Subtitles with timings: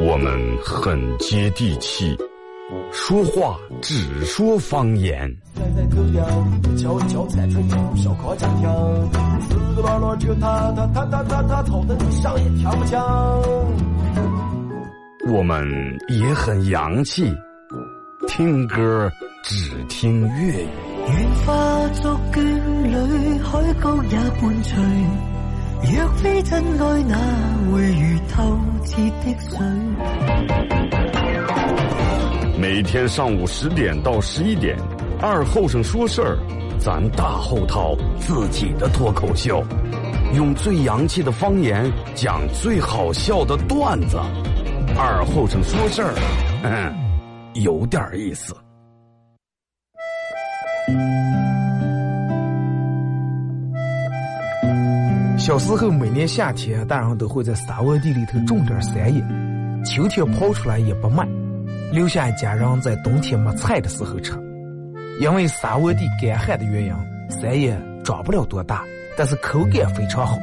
[0.00, 2.16] 我们很接地气，
[2.90, 5.32] 说话只说方言。
[15.28, 17.32] 我们也很洋气，
[18.26, 19.08] 听歌
[19.44, 20.68] 只听粤语。
[21.08, 22.42] 愿化作眷
[22.82, 25.29] 侣，海角也伴随。
[25.82, 27.16] 若非真爱，哪
[27.72, 29.58] 会如透彻的水？
[32.58, 34.76] 每天上午十点到十一点，
[35.20, 36.38] 二后生说事儿，
[36.78, 39.64] 咱大后套自己的脱口秀，
[40.34, 44.18] 用最洋气的方言讲最好笑的段子。
[44.96, 46.14] 二后生说事儿，
[46.62, 46.94] 嗯，
[47.54, 48.54] 有点意思。
[55.50, 59.20] 小时候每年夏天，大人都会在沙窝地里头种点山野，
[59.84, 61.26] 秋天刨出来也不卖，
[61.90, 64.32] 留下家人在冬天没菜的时候吃。
[65.18, 66.94] 因为沙窝地干旱的原因，
[67.28, 68.84] 山野长不了多大，
[69.16, 70.38] 但是口感非常好，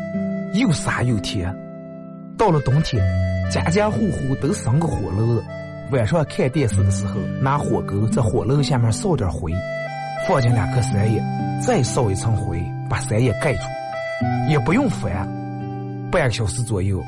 [0.55, 1.55] 又沙又甜。
[2.37, 3.01] 到了冬天，
[3.49, 5.41] 家家户户都生个火炉，
[5.89, 9.53] 晚上看电视的时候，拿火钩在火炉下面烧点灰，
[10.27, 11.23] 放进两颗山野，
[11.65, 13.61] 再烧一层灰，把山野盖住。
[14.49, 15.27] 也不用翻，
[16.11, 17.03] 半个小时左右，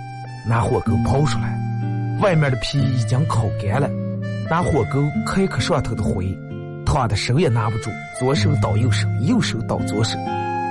[0.47, 1.57] 拿火钩刨出来，
[2.21, 3.89] 外面的皮已经烤干了，
[4.49, 6.25] 拿火钩开一磕上头的灰，
[6.85, 10.17] 烫的手也拿不住，左手倒右手，右手倒左手，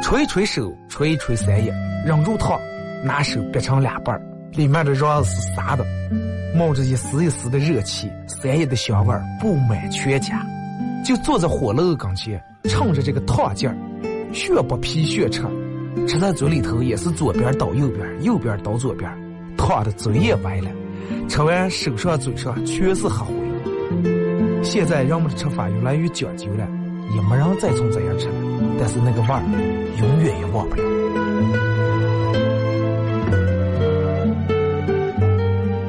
[0.03, 2.59] 捶捶手，捶捶三叶，忍住烫，
[3.05, 4.21] 拿手掰成两半
[4.53, 5.85] 里面的瓤是散的，
[6.55, 10.45] 冒着一丝一丝的热气，三叶的香味布满全家，
[11.05, 13.77] 就坐在火炉跟前，趁着这个烫劲儿，
[14.33, 15.43] 血不皮血吃。
[16.07, 19.11] 吃在嘴里头也是左边倒右边，右边倒左边，
[19.57, 20.71] 烫的嘴也歪了。
[21.29, 23.35] 吃完手上嘴上全是黑灰。
[24.63, 26.67] 现在人们的吃法越来越讲究了，
[27.15, 28.35] 也没人再从这样吃了。
[28.79, 29.43] 但是那个味儿
[30.01, 30.83] 永远也忘不了。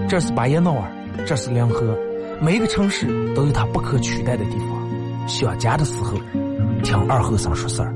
[0.07, 0.91] 这是巴彦淖尔，
[1.25, 1.97] 这是临河，
[2.41, 5.27] 每一个城市都有它不可取代的地方。
[5.27, 6.17] 想家的时候，
[6.83, 7.93] 听二后生说事儿。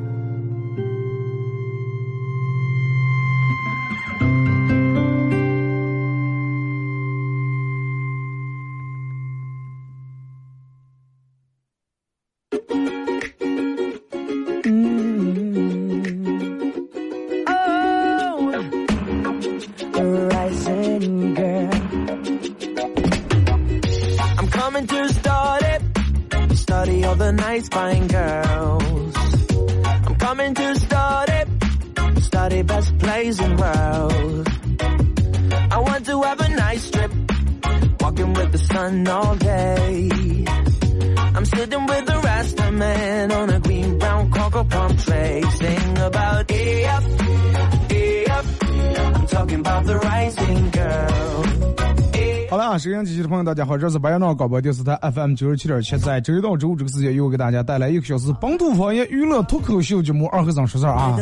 [52.79, 61.15] 收音机前的朋友，大家好，这是白杨庄广播电视台 FM 九十七点七，在周一到周五这个时间，又给大家带来一个小时本土方言娱乐脱口秀节目《二和尚说事儿》啊。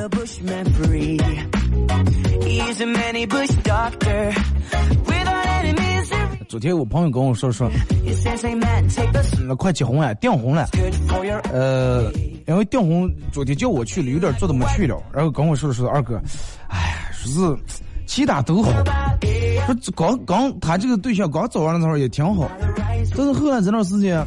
[6.52, 7.72] 昨天我朋友跟我说说，
[9.48, 10.68] 那快结婚了，订婚了，
[11.50, 12.12] 呃，
[12.46, 16.22] 因为订婚昨天叫我去了，有点做的没去了，然后跟我说说二哥，
[16.68, 17.58] 哎，说是。
[18.06, 18.70] 其他都好，
[19.82, 22.52] 说刚刚他这个对象刚找完的时候也挺好，
[23.16, 24.22] 但是后来这段时间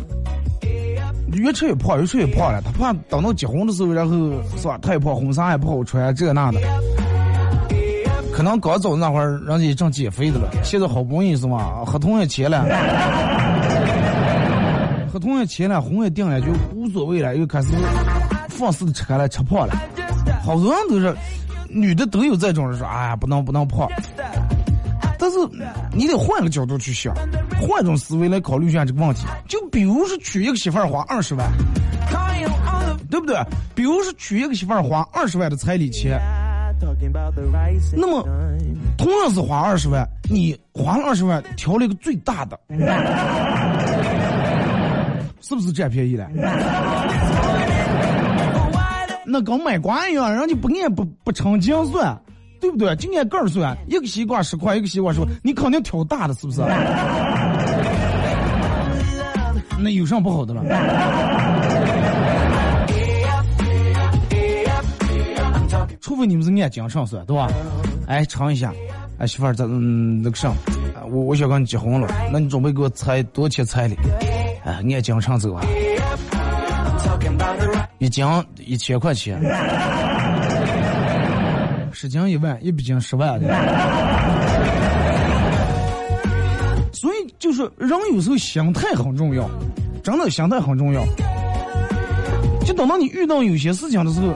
[1.35, 2.63] 越吃越胖，越吃越胖了。
[2.63, 4.17] 他怕等到结婚的时候，然后
[4.57, 4.79] 是吧？
[4.81, 6.59] 他也胖，婚纱也不好穿，这那的。
[8.35, 11.85] 可能刚走那会儿，人家正减肥的了， 现在好不容易是吧？
[11.87, 12.65] 合同也签了，
[15.13, 17.69] 合同也签了，婚也定了，就无所谓了，又开始
[18.49, 19.75] 放肆的吃开了，吃胖了。
[20.43, 21.15] 好多人都是。
[21.77, 23.89] 女的都有这种人说，哎呀，不能不能胖。
[25.19, 25.37] 但是
[25.93, 27.13] 你得换个角度去想，
[27.61, 29.27] 换一种思维来考虑一下这个问题。
[29.49, 31.51] 就比如说娶一个媳妇儿花二十万，
[33.11, 33.37] 对不对？
[33.75, 36.17] 比如说娶一个媳妇儿花二十万的彩礼钱，
[37.97, 38.23] 那么
[38.99, 42.59] 同样是花二十万，你花了二十万挑了一个最大的，
[45.41, 46.29] 是不是占便宜了？
[49.27, 52.17] 那跟买瓜一样，人家不按不不称斤算，
[52.61, 52.95] 对不对？
[52.97, 56.61] 就按个算，一个西瓜十块，一个西瓜十块，你肯定挑大的，是不是？
[59.81, 60.63] 那有什么不好的了？
[66.15, 67.49] 除非你们是按斤上算，对吧？
[68.07, 68.73] 哎，尝一下，
[69.19, 70.53] 哎，媳妇儿，咱嗯那个啥，
[71.11, 73.97] 我我想跟你结婚了，那你准备给我彩多少钱彩礼？
[74.65, 75.67] 哎，按斤称走啊，
[77.99, 78.25] 一斤
[78.65, 79.41] 一千块钱，
[81.91, 83.49] 十斤一万，一百斤十万的。
[86.93, 89.51] 所以就是人有时候心态很重要，
[90.05, 91.05] 真的心态很重要。
[92.65, 94.33] 就等到你遇到有些事情的时候，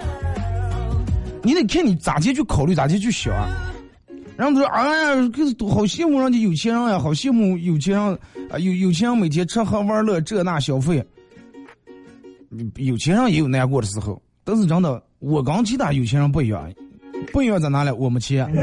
[1.42, 3.32] 你得看你咋地去考虑，咋地去想。
[4.36, 5.16] 然后他说：“哎呀，
[5.68, 8.18] 好羡慕人家有钱人呀，好羡慕有钱人
[8.50, 11.04] 啊，有有钱人每天吃喝玩乐这那消费。
[12.76, 16.72] 有钱人也有难过的时候，但是真的，我跟其他有钱人不一样，
[17.32, 17.90] 不一样在哪里？
[17.90, 18.48] 我没钱，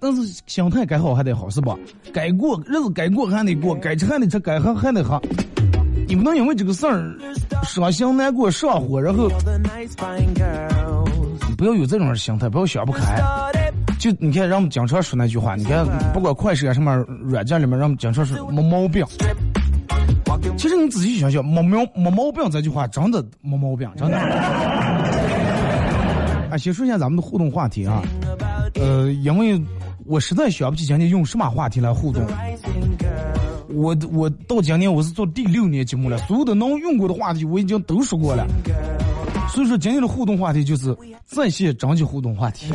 [0.00, 1.76] 但是心态该好还得好，是吧？
[2.12, 5.22] 该过日子该过还得过，该吃还得吃，该喝还得喝。”
[6.18, 7.16] 不能因为这个事儿
[7.62, 9.28] 伤心难过上火，然后
[11.56, 13.22] 不要有这种心态，不要想不开。
[14.00, 19.06] 就你看，让我们经常说那句话，你看，不管快手啊什么软件里面，让我们经常说没毛病。
[20.56, 24.18] 其实你仔细想想，没毛没毛病这句话真的没毛病，真的。
[26.50, 28.02] 啊， 先说一下咱们的互动话题啊，
[28.74, 29.60] 呃，因为
[30.04, 32.22] 我实在想不起今天用什么话题来互动。
[33.68, 38.46] 我我到今年我是做第六年节目了，所有的能用过的话题我已经都说过了，
[39.48, 42.74] 所以说今天的互动话题就是在线征集互动话题。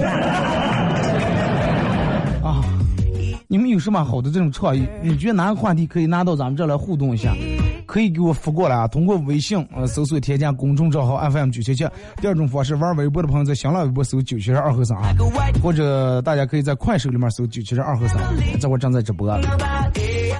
[2.43, 2.63] 啊，
[3.47, 4.85] 你们有什么好的这种创意？
[5.01, 7.33] 你觉得哪个话题可以拿到咱们这来互动一下？
[7.85, 8.87] 可以给我发过来啊！
[8.87, 11.85] 通过微信呃搜索添加公众账号 FM 九七七。
[12.21, 15.13] 第二种方式，玩微博的朋友在新浪微博搜九七十二和三啊，
[15.61, 18.19] 或者大家可以在快手里面搜九七二和三，
[18.59, 19.29] 这会正在直播。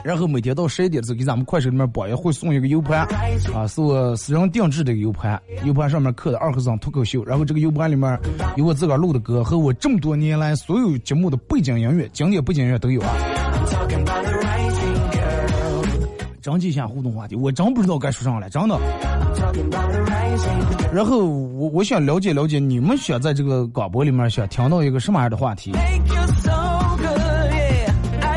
[0.03, 3.07] 然后每天到十一点的时候，给咱们快手里面榜也会送一个 U 盘，
[3.53, 8.19] 啊，是我私人定制的一个 U 盘，U 盘上面刻的二和尚脱口秀，然后这个 U 盘里面
[8.57, 13.15] 有我自个儿录的歌和我这么多年来所有节目的背景音乐、经典背景音乐都有啊。
[16.41, 18.77] 征集一下互动话题，我真不知道该说啥了，真的。
[20.91, 25.71] 然后我我想了解了解你们想在这个广播里面想听到一个什么样的话题。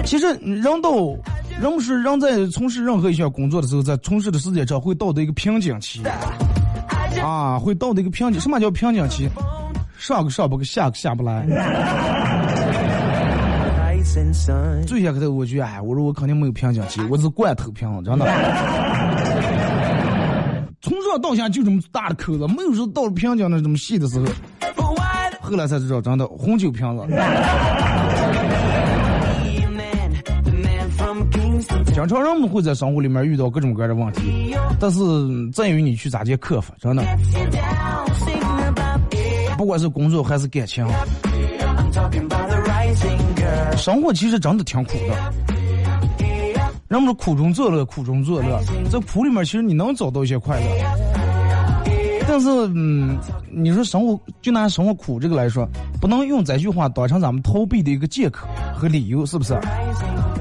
[0.05, 1.19] 其实人都。
[1.61, 6.03] 人是人在从事任何一项工作的时候，在从事的时间长会到的一个瓶颈期，
[7.23, 8.39] 啊，会到的一个瓶颈。
[8.41, 9.29] 什么叫瓶颈期？
[9.99, 11.47] 上个上不个下个下不来。
[14.87, 18.27] 最先开头，我觉得，哎，我说我肯定没有瓶颈期，我是罐头瓶，真的。
[20.83, 24.27] 从上到下就这么大的口子，没有说到了瓶颈那这么细的时候。
[25.41, 27.03] 后来才知道，真的红酒瓶子。
[31.93, 35.01] 经常人们会在生活里面遇到各种各样的问题，但是
[35.51, 37.03] 在于你去咋去克服，真的。
[39.57, 40.87] 不管是工作还是感情，
[43.77, 45.33] 生活其实真的挺苦的。
[46.89, 48.61] 人们苦中作乐，苦中作乐，
[48.91, 50.67] 在苦里面其实你能找到一些快乐。
[52.29, 53.17] 但是，嗯，
[53.51, 55.67] 你说生活就拿生活苦这个来说，
[56.01, 59.59] 不能用这句话当成咱们逃避的一个借口和理由，是不是？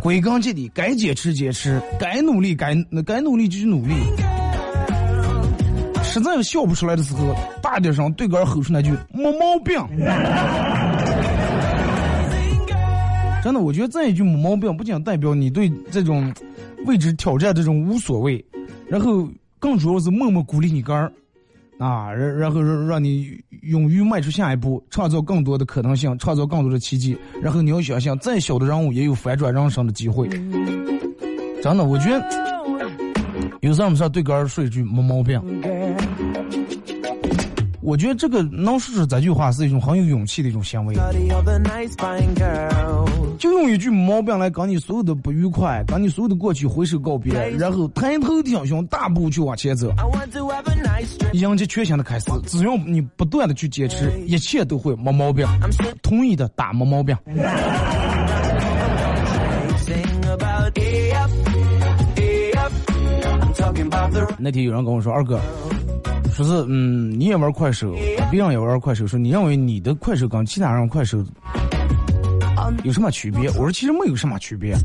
[0.06, 3.96] 归根结底，该坚持坚持，该努力该该努力就去努力。
[6.04, 9.76] 实在笑不出来的时候，大点声对个吼出那句没毛病。
[13.44, 16.32] 真的，我觉得这一句没毛病，不仅代表你对这种
[16.86, 18.46] 未知挑战这种无所谓，
[18.88, 19.28] 然后
[19.58, 21.12] 更主要是默默鼓励你哥儿。
[21.78, 27.18] 啊，然然后让让你勇于迈出下一步，创造更多的可能性，创造更多的奇迹。
[27.42, 30.30] 然后你要想想，再小的人物也有反转人生的机会。
[31.62, 32.26] 真的，我觉得
[33.62, 35.42] 有时候没事对哥说一句没毛病。
[37.86, 40.96] 我觉得这个能说出这句话是一种很有勇气的一种行为。
[43.38, 49.94] 就用一句毛病来跟你所有的不愉快，跟你所有的过去挥手告别，然后抬头挺胸，大步去往前走，
[51.34, 52.26] 迎接全新的开始。
[52.48, 55.46] 只要你不断的去坚持，一切都会没毛病。
[56.02, 57.16] 同意的打没毛病。
[64.40, 65.40] 那天有人跟我说，二哥。
[66.36, 67.96] 说是嗯，你也玩快手，
[68.30, 69.08] 别人也玩快手。
[69.08, 71.24] 说你认为你的快手跟其他人快手
[72.84, 73.48] 有什么区别？
[73.52, 74.76] 我说其实没有什么区别，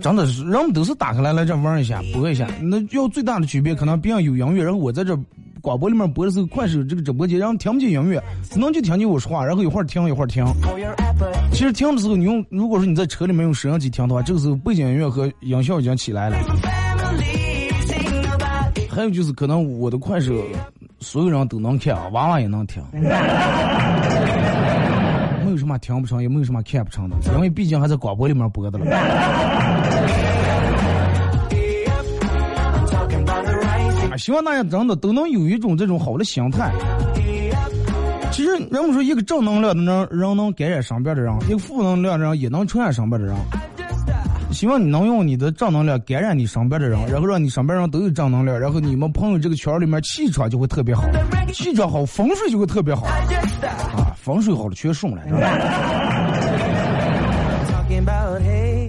[0.00, 2.48] 真的是人们都是打开来来这玩一下，播一下。
[2.62, 5.14] 那要最大的区别，可能别人有音乐，然后我在这
[5.60, 8.18] 广播里面播的是，快手这个直播间，然后听不见音乐，
[8.50, 10.42] 只能就听见我说话，然后一会儿听一会儿听。
[11.52, 16.38] 其实听的时候，你用如果说你在车里面用摄像机听的话，这个时候背景音乐和音效已经起来了。
[19.00, 20.34] 还有就是，可能我的快手
[20.98, 23.00] 所有人都能看，娃娃也能听， 没
[25.50, 28.94] 有什么听不成，也没有什么看不成的，因为毕竟还在广播里面播的了。
[34.10, 36.70] 啊，希望大家真的都能有一种这种好的心态。
[38.30, 43.34] 其实人们说，一个正能量的人，人能感染身边的人；一个负能量的人，也能传染身边的人。
[44.52, 51.04] 希望你能用你的正能量感染你身边的人，然后让你身边人都有正能量，然后你们朋友这个圈里面气场就会特别好，
[51.52, 53.06] 气场好，风水就会特别好。
[53.06, 55.22] 啊，风水好了全顺了。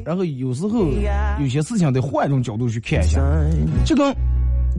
[0.04, 0.88] 然后有时候
[1.40, 3.22] 有些事情得换一种角度去看一下，
[3.86, 4.14] 就跟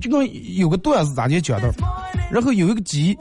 [0.01, 1.73] 就跟有个段子咋就讲的，
[2.31, 3.17] 然后有一个鸡，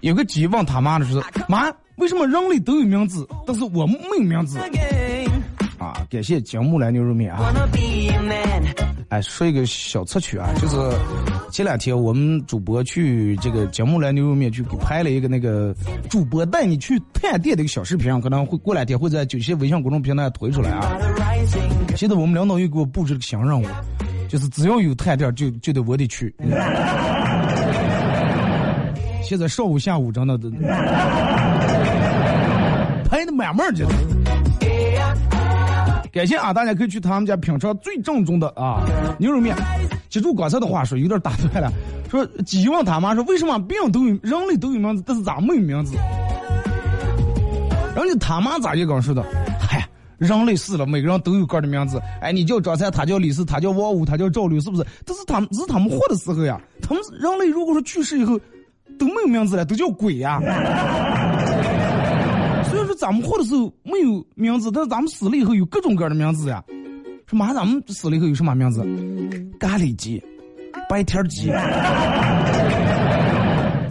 [0.00, 4.58] 有个鸡问他妈的是妈，为什么人类都有名字，但是我没有名字？
[5.84, 7.52] 啊，感谢节目来牛肉面啊！
[9.10, 10.76] 哎，说一个小插曲啊，就是
[11.52, 15.74] 前两天我们主播去这个节目来牛肉面去给拍了一个那个
[16.08, 20.96] 主播带你去探店的一个小视频，可能会过两天会在九些微信公众平台推出来啊。
[21.96, 23.66] 现在我们领导又给我布置了个新任务，
[24.26, 26.34] 就是只要有探店就就得我得去。
[29.22, 30.50] 现在上午下午真的都
[33.10, 33.86] 拍的满满的。
[36.14, 36.52] 感谢啊！
[36.52, 38.84] 大家可以去他们家品尝最正宗的啊
[39.18, 39.56] 牛肉面。
[40.08, 41.72] 记住刚才的话说，有点打断了。
[42.08, 45.96] 说鸡问他妈说：“为什么病都有人类都有名字，但是咱没有名字？”
[47.96, 49.24] 人家他妈咋就刚说的？
[49.58, 49.84] 嗨，
[50.16, 52.00] 人类死了，每个人都有个的名字。
[52.20, 54.86] 哎，你叫张三，他叫李四，他叫王五，他叫赵六，是不是？
[55.04, 56.60] 但是他们是他们活的时候呀。
[56.80, 58.38] 他们人类如果说去世以后
[59.00, 60.38] 都没有名字了，都叫鬼呀。
[62.96, 66.62] 咱们活的时候没有名字，但是咱们死了以后有各种各样的名字呀。
[67.26, 68.80] 说妈，咱们死了以后有什么名字？
[69.58, 70.22] 咖喱鸡、
[70.88, 71.48] 白天鸡、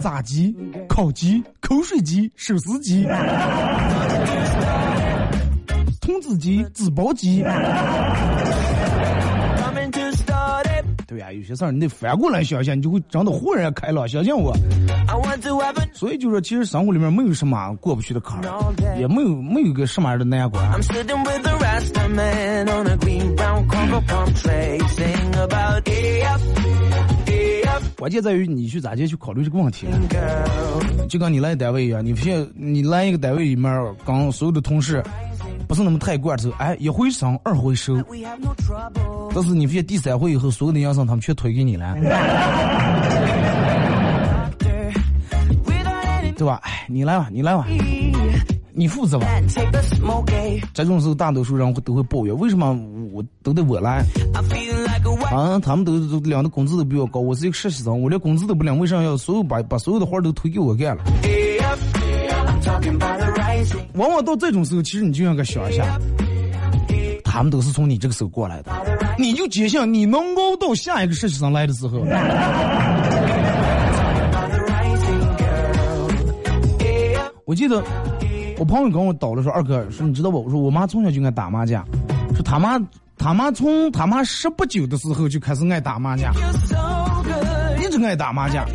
[0.00, 0.54] 炸鸡、
[0.88, 3.04] 烤鸡、口水鸡、手撕鸡、
[6.00, 7.42] 童子鸡、纸包鸡。
[11.14, 14.08] 对呀，有些事儿你得反过来想想，你就会真的豁然开朗。
[14.08, 14.52] 相信我。
[15.92, 20.60] 所以就说，其实生活里面没有什么过不去的坎儿，也没有没有个什么样的难关。
[27.96, 29.86] 关键在于你去咋接去考虑这个问题。
[31.08, 33.72] 就跟你来单位一样，你现你来一个单位里面，
[34.04, 35.00] 跟所有的同事。
[35.66, 37.96] 不是那么太惯着，哎，一回生二回熟，
[39.34, 41.94] 但是你发现第三回以后，所有的养生他们全推给你了，
[46.36, 46.60] 对吧？
[46.62, 47.66] 哎，你来吧，你来吧，
[48.72, 49.26] 你负责吧。
[50.72, 52.76] 这种时候，大多数人会都会抱怨，为什么
[53.12, 54.04] 我都得我来？
[55.32, 61.04] 啊，他们都都领的工资都比我高，我是一个实习生，我连工资都不领，为啥要所有把把所有的活都推给我干了？
[63.94, 65.98] 往往到这种时候，其实你就应该想一下，
[67.24, 68.72] 他们都是从你这个时候过来的，
[69.18, 72.04] 你就坚信你能熬到下一个实习生来的时候。
[77.46, 77.82] 我记得
[78.58, 80.42] 我朋友跟我叨了说，二哥说你知道不？
[80.42, 81.86] 我说我妈从小就爱打麻将，
[82.34, 82.80] 说他妈
[83.16, 86.32] 他妈从他妈十不九的时候就开始爱打麻将，
[87.80, 88.66] 一直爱打麻将。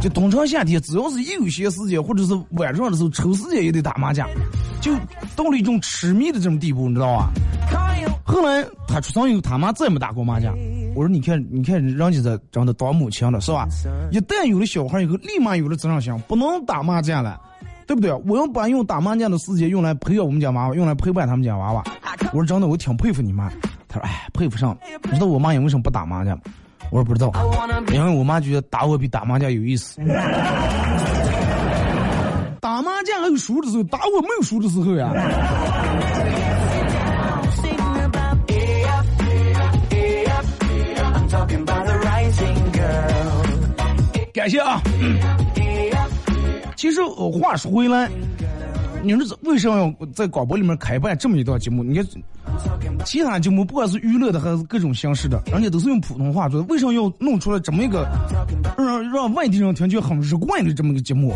[0.00, 4.28] 就冬长夏天，只要是有些时间，或者是晚上的时候抽时间也得打麻将，
[4.80, 4.92] 就
[5.34, 7.30] 到了一种痴迷的这种地步，你知道吧？
[8.24, 10.54] 后来他出生以后，他妈再没打过麻将。
[10.94, 13.66] 我说你看，你看人家在真的当母亲了，是吧？
[14.10, 17.40] 一旦有了小孩以后，立马有了责任心，不能打麻将了，
[17.86, 18.12] 对不对？
[18.26, 21.82] 我要把用打麻将的时间用来培养我们家娃娃，用来陪伴他们家娃娃。
[22.32, 23.50] 我说真的，我挺佩服你妈。
[23.88, 24.78] 他说哎，佩服上了。
[25.04, 26.38] 你知道我妈也为什么不打麻将？
[26.90, 27.30] 我说不知道，
[27.92, 30.00] 因为我妈觉得打我比打麻将有意思。
[32.60, 35.12] 打麻将还有输的时候，打我没有输的时候呀。
[44.32, 44.80] 感谢啊。
[46.76, 48.08] 其实话说回来。
[49.02, 51.82] 你说为什么要在广播里面开办这么一档节目？
[51.82, 52.06] 你看，
[53.04, 56.66] 其他节目不管是娱乐的还是各种形式的，人家都是用普通话做的。
[56.66, 58.06] 为什么要弄出来这么一个
[58.76, 61.32] 让让外地人听就很日惯的这么个节目？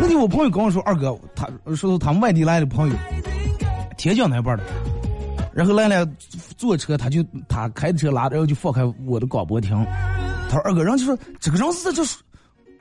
[0.00, 2.94] 那天我朋友跟我说，二哥，他说他们外地来的朋友，
[3.96, 4.64] 天津那边的，
[5.52, 6.06] 然后来了
[6.56, 9.70] 坐车，他就他开车拉着，然后就放开我的广播听。
[10.48, 12.18] 他说二哥，人家说这个人是在这说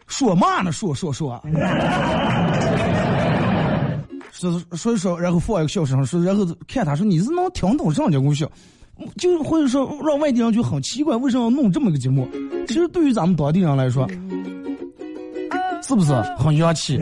[0.08, 0.72] 说嘛呢？
[0.72, 1.40] 说说说。
[4.40, 8.50] 就是所以说，然后放一个笑声，说然后看他说你是能听懂什么叫我笑？
[9.18, 12.26] 就或者说让外地人就很奇怪，为什么要弄这么个节目？
[12.68, 14.08] 其实对于咱们当地人来说，
[15.84, 16.98] 是不是很洋气？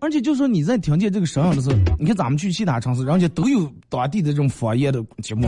[0.00, 5.46] 而且就说你在听见这个声音的时候，你看咱们去其他城市，人家都有当地的这种方言的节目。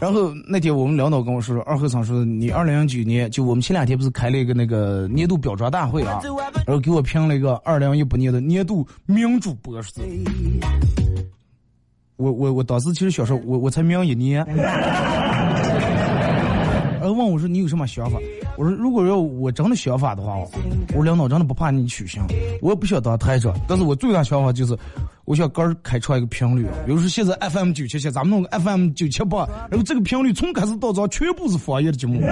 [0.00, 6.20] 然后那天我们领导跟我说，二和尚说你二零零九年就我们前两天不是开了一个那个年度表彰大会啊，
[6.66, 9.78] 然后给我评了一个二零一八年的年度名主播。
[12.16, 14.44] 我我我当时其实小时候我我才名一年，
[17.00, 18.18] 然后问我说你有什么想法？
[18.60, 20.36] 我说如果要我真的想法的话，
[20.94, 22.20] 我领导真的不怕你取消，
[22.60, 24.76] 我也不想当台长，但是我最大想法就是。
[25.26, 32.18] 我想个儿开创一个频率，比如说现在 FM 九七七，咱们弄个 FM 九七八，然后这个频率从开始到早全部是方言的节目，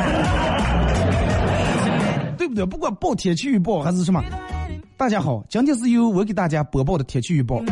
[2.36, 2.66] 对不对？
[2.66, 4.20] 不管报天气预报还是什么，
[4.96, 7.62] 大家好，今天是由我给大家播报的天气预报，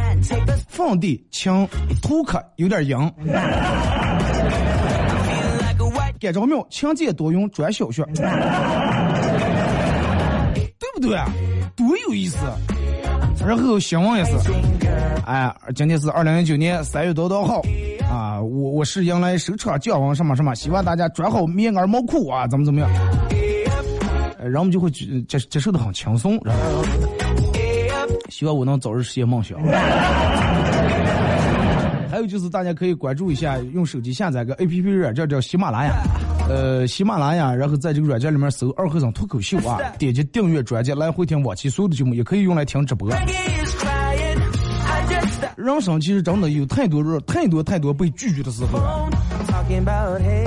[0.68, 1.66] 放地晴，
[2.00, 2.96] 土克有点阴，
[6.26, 8.02] 干着苗，晴间多云转小雪，
[10.78, 11.16] 对不对？
[11.76, 12.38] 多有意思！
[13.47, 14.33] 然后新闻也是，
[15.25, 17.62] 哎，今天是二零一九年三月多多号，
[18.11, 22.90] 啊，我我是迎来首场降温什么什么，希望大家穿好棉袄毛裤啊，怎么怎么样，
[24.38, 25.06] 然后我们就会接
[25.49, 26.85] 接受的很轻松，然后
[28.30, 29.56] 希望我能早日实现梦想。
[32.16, 35.92] 还有就是大家可以关注一下，用手机下载个 A P P 软件叫喜马拉雅。
[36.49, 43.11] 呃，喜马拉雅，然后在这个软件里面搜“二和尚脱口秀”啊，点击订阅专辑来回听往期所有的节目，也可以用来听直播。
[45.56, 48.80] 人生其实真的有太多、太多、太多被拒绝的时候。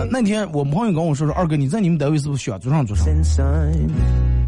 [0.10, 3.06] 那天我朋友跟我说说，二哥你在你们单位是不是选做上做上？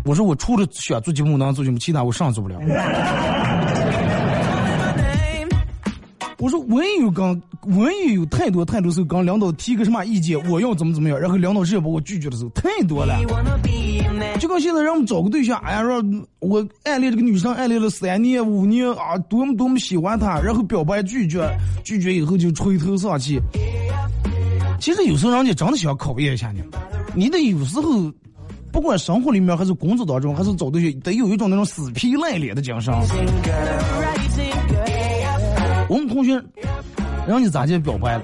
[0.05, 2.59] 我说我除了选做节目能做节目，其他我啥做不了。
[6.41, 7.39] 我说我也有刚，
[7.77, 13.15] 我也有太多太多时候，刚领导提个什么意见，我要怎么怎么样，然后领导直接把我拒绝的时候太多了。
[14.39, 16.03] 就跟现在让我们找个对象，哎呀，说
[16.39, 21.47] 我暗恋这个女生，暗恋了三年五年啊，多么多么喜欢她，然后表白拒绝，
[21.83, 23.39] 拒绝以后就垂头丧气。
[24.79, 26.63] 其实有时候人家真的想考验一下你，
[27.13, 28.11] 你得有时候，
[28.71, 32.91] 不管生活里面还是工作当中，还是找对象，得有一种那种死皮赖脸的精神。
[35.91, 36.41] 我们同学，
[37.27, 38.23] 人家咋就表白了？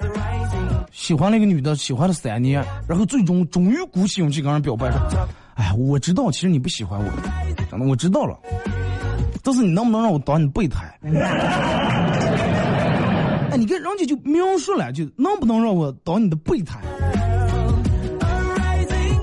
[0.93, 4.97] 喜欢那个女的，喜欢了三年，然后最终终于鼓起勇气跟人表白说
[5.55, 7.05] ：“哎，我知道其实你不喜欢我，
[7.69, 8.39] 真的我知道了，
[9.43, 10.85] 但是你能不能让我当你备胎？”
[13.51, 16.79] 哎，你看人家就描述了，就能不能让我当你的备胎？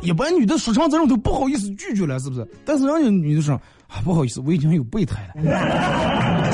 [0.02, 2.46] 一般女的说成这种都不好意思拒绝了，是不是？
[2.66, 3.54] 但是人家女的说
[3.88, 5.40] ：“啊，不好意思，我已经有备胎了。”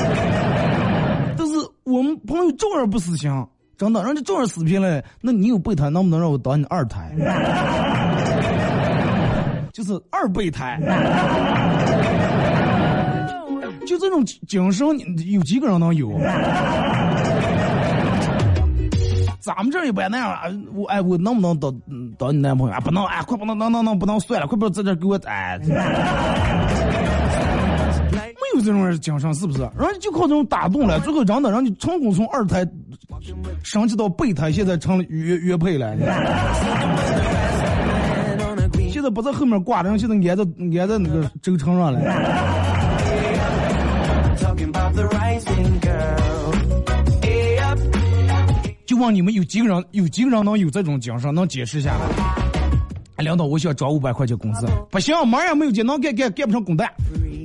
[1.83, 3.29] 我们朋友照样不死心，
[3.77, 5.03] 真的，人家照样死拼了。
[5.19, 7.11] 那你有备胎，能不能让我当你二胎？
[9.73, 10.79] 就是二备胎。
[13.87, 14.87] 就这种精神，
[15.31, 16.11] 有几个人能有？
[19.41, 20.41] 咱们这也不那样啊！
[20.75, 21.73] 我哎，我能不能当
[22.15, 22.79] 当你男朋友啊？
[22.79, 25.59] 不能哎，快不能，能能能不能算了，快不要在这给我哎。
[28.55, 29.59] 有这种人精神是不是？
[29.59, 32.67] 人家就靠这种打动了，最后真的，让你成功从二胎
[33.63, 35.95] 升级到备胎，现在成了约约配了。
[38.91, 40.43] 现在不在后面挂着，现在挨在
[40.79, 41.99] 挨在那个轴承上了。
[48.85, 51.95] 就问你们有几个人，有几个人能有这种精神，能解释一下？
[53.17, 56.91] 领导，我想涨五百块钱工资，不行，马上没有钱，能干干干不上工单。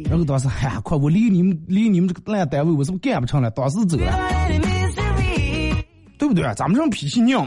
[0.09, 3.51] 然后当时，哎呀，快，我离你们离你们这个烂单位，我是不是干不成了？
[3.51, 4.13] 当时走了，
[6.19, 6.43] 对不对？
[6.55, 7.45] 咱们这种脾气硬，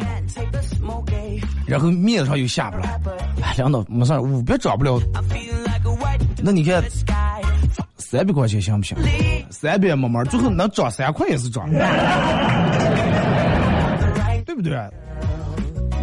[1.66, 3.00] 然后面子上又下不来。
[3.42, 5.00] 哎，领导，没事，五百涨不了。
[6.44, 6.84] 那你看，
[7.98, 8.98] 三百块钱行不行？
[9.50, 11.70] 三百慢慢，最后能涨三块也是涨，
[14.46, 14.78] 对不对？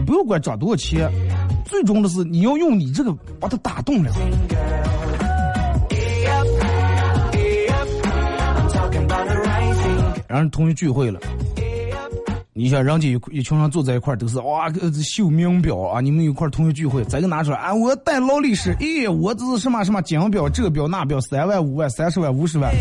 [0.07, 1.11] 不要管涨多少钱，
[1.65, 4.11] 最终的是你要用你这个把它打动了。
[10.29, 11.21] 让人同学聚会了，
[12.53, 14.69] 你想人家一一群人坐在一块儿都是哇
[15.03, 16.01] 秀名表啊！
[16.01, 17.73] 你们一块儿同学聚会，再个拿出来啊！
[17.73, 22.73] 我带劳力士，咦，我这是什么什么金表，这表那表，三万五万三十万五十万。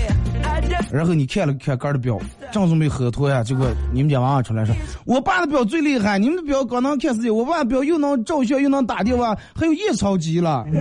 [0.91, 2.17] 然后你看了看哥的表，
[2.51, 4.73] 正准备喝脱呀，结果你们家娃娃出来说
[5.05, 10.65] ：“我爸的表最厉害，你们的表刚能看世界，我爸表又能照相又能打电话，还有夜超级了。”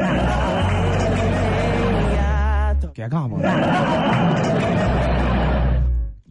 [2.95, 3.37] 尴尬不？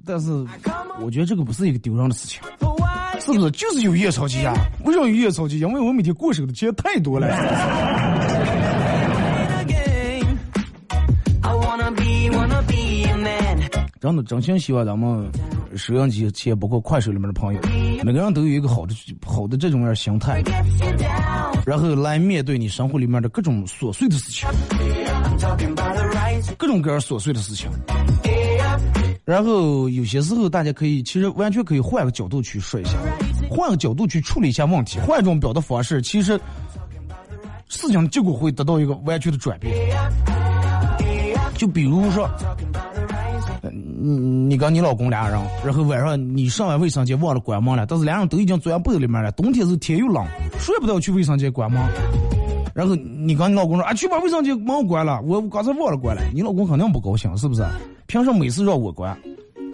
[0.05, 0.31] 但是
[0.99, 2.41] 我觉得这个不是一个丢人的事情，
[3.21, 3.51] 是不是？
[3.51, 5.55] 就是有夜吵架，为什么有夜吵架？
[5.55, 7.27] 因为我每天过手的钱太多了。
[14.01, 15.31] 真的，真心希望咱们
[15.77, 17.59] 收音机前，包括快手里面的朋友，
[18.03, 18.93] 每个人都有一个好的、
[19.25, 20.43] 好的这种样心态，
[21.65, 24.49] 然后来面对你生活里面的各种琐碎的事情，
[26.57, 27.69] 各种各样琐碎的事情。
[29.25, 32.91] 然后有些时候，大家可以其实完全可以换个角度去说一下，
[33.49, 36.39] 换个角度去处理一下问题，换一种表达方式，其实
[37.69, 39.73] 事情结果会得到一个完全的转变。
[41.55, 42.29] 就比如说。
[44.05, 44.09] 你
[44.49, 49.31] 你跟你老公俩人，然后晚上你上完卫生间忘了关门了，但是俩人都已经钻被子里面了。
[49.31, 50.25] 冬天是天又冷，
[50.59, 51.81] 睡不着去卫生间关门。
[52.73, 56.21] 然后你跟你老公说啊，去把卫生间门关了，我刚才忘了关了。
[56.33, 57.63] 你老公肯定不高兴，是不是？
[58.07, 59.15] 凭什么每次让我关？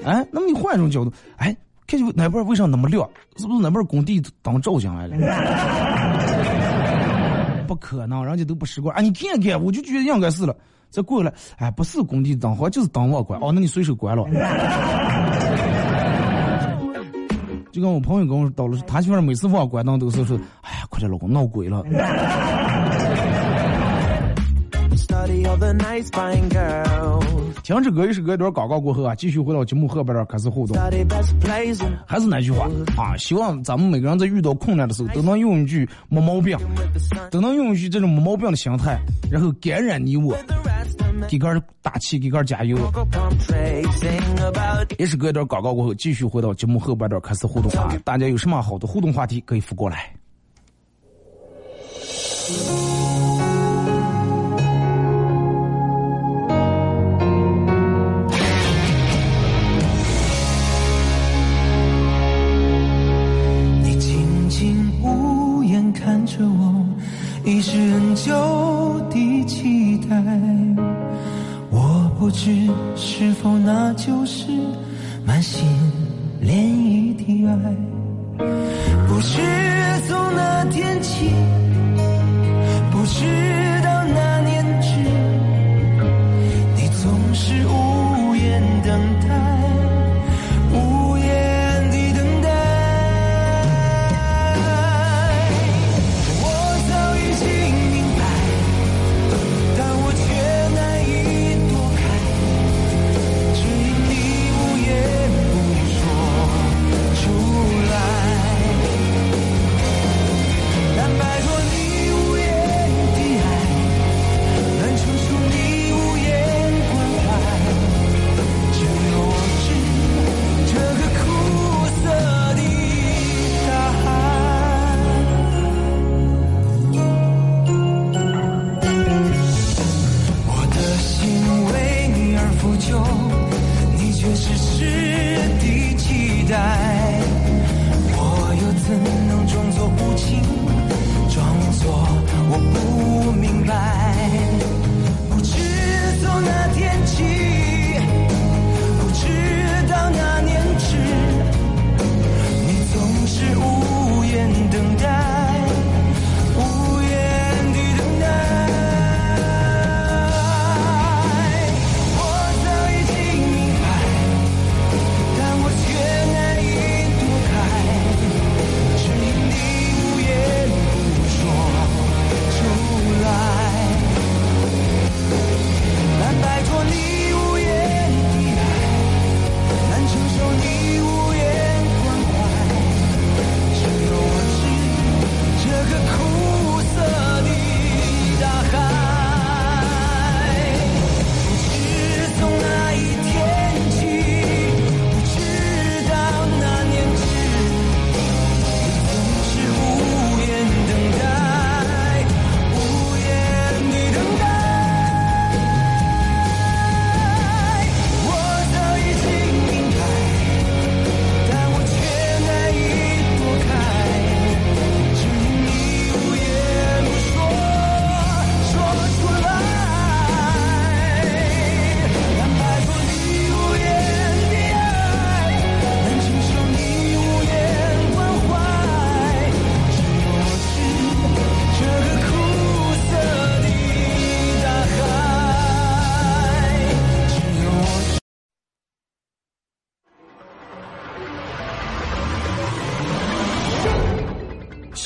[0.03, 1.55] 哎，那么你换一种角度，哎，
[1.87, 3.07] 看见哪边为啥那么亮？
[3.37, 5.15] 是不是哪边工地灯照进来了？
[7.67, 8.95] 不可能，人家都不习惯。
[8.95, 10.55] 啊，你看看，我就觉得应该是了。
[10.89, 13.39] 再过来，哎，不是工地灯，好像就是灯忘关。
[13.41, 14.25] 哦，那你随手关了。
[17.71, 21.83] 就跟我朋友跟我说，到了他媳妇每次忘关灯都是说，哎呀，快点，老公闹鬼了。
[27.63, 30.75] 停止歌一首歌一段广告过后啊，继续回到节目后边儿开始互动。
[32.05, 32.67] 还是那句话
[32.97, 36.57] 啊，希望咱们每个人在遇到困难的时候，都能用一句没毛病，
[37.29, 38.97] 都能用一句这种没毛病的心态，
[39.29, 40.35] 然后感染你我，
[41.27, 42.77] 给个打气，给个加油。
[44.97, 47.95] 也是隔一段广告过后，继续回到节目后半段开始互动啊！
[48.03, 50.11] 大家有什么好的互动话题可以发过来。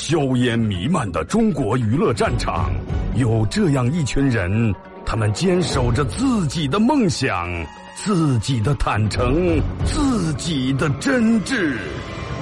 [0.06, 2.70] 硝烟弥漫的中国娱乐战场，
[3.14, 4.70] 有这样一群人，
[5.06, 7.48] 他们坚守着自己的梦想，
[7.94, 11.78] 自己的坦诚，自己的真挚。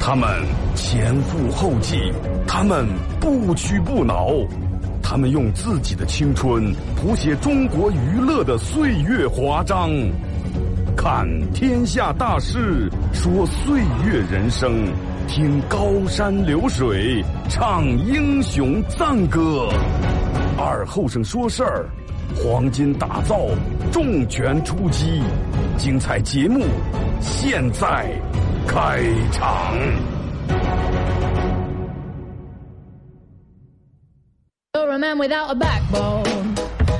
[0.00, 0.28] 他们
[0.74, 2.12] 前赴后继，
[2.48, 2.84] 他们
[3.20, 4.32] 不屈不挠，
[5.00, 9.88] 他们用自己的青春谱写中国娱乐的岁月华章。
[10.96, 14.84] 看天下大事，说岁月人生，
[15.34, 19.66] 听高山流水，唱英雄赞歌。
[20.58, 21.88] 二后生说事儿，
[22.36, 23.48] 黄金打造，
[23.90, 25.22] 重拳出击，
[25.78, 26.66] 精彩节目
[27.22, 28.14] 现在
[28.68, 29.74] 开场。
[34.74, 36.26] You're a man without a backbone.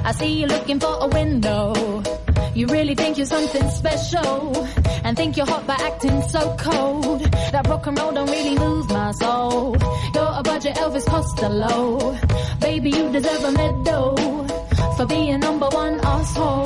[0.05, 2.03] I see you looking for a window.
[2.55, 4.67] You really think you're something special
[5.05, 7.21] and think you're hot by acting so cold.
[7.53, 9.75] That rock and roll don't really move my soul.
[10.15, 12.15] You're a budget Elvis Costello.
[12.61, 14.17] Baby, you deserve a medal
[14.97, 16.65] for being number one asshole.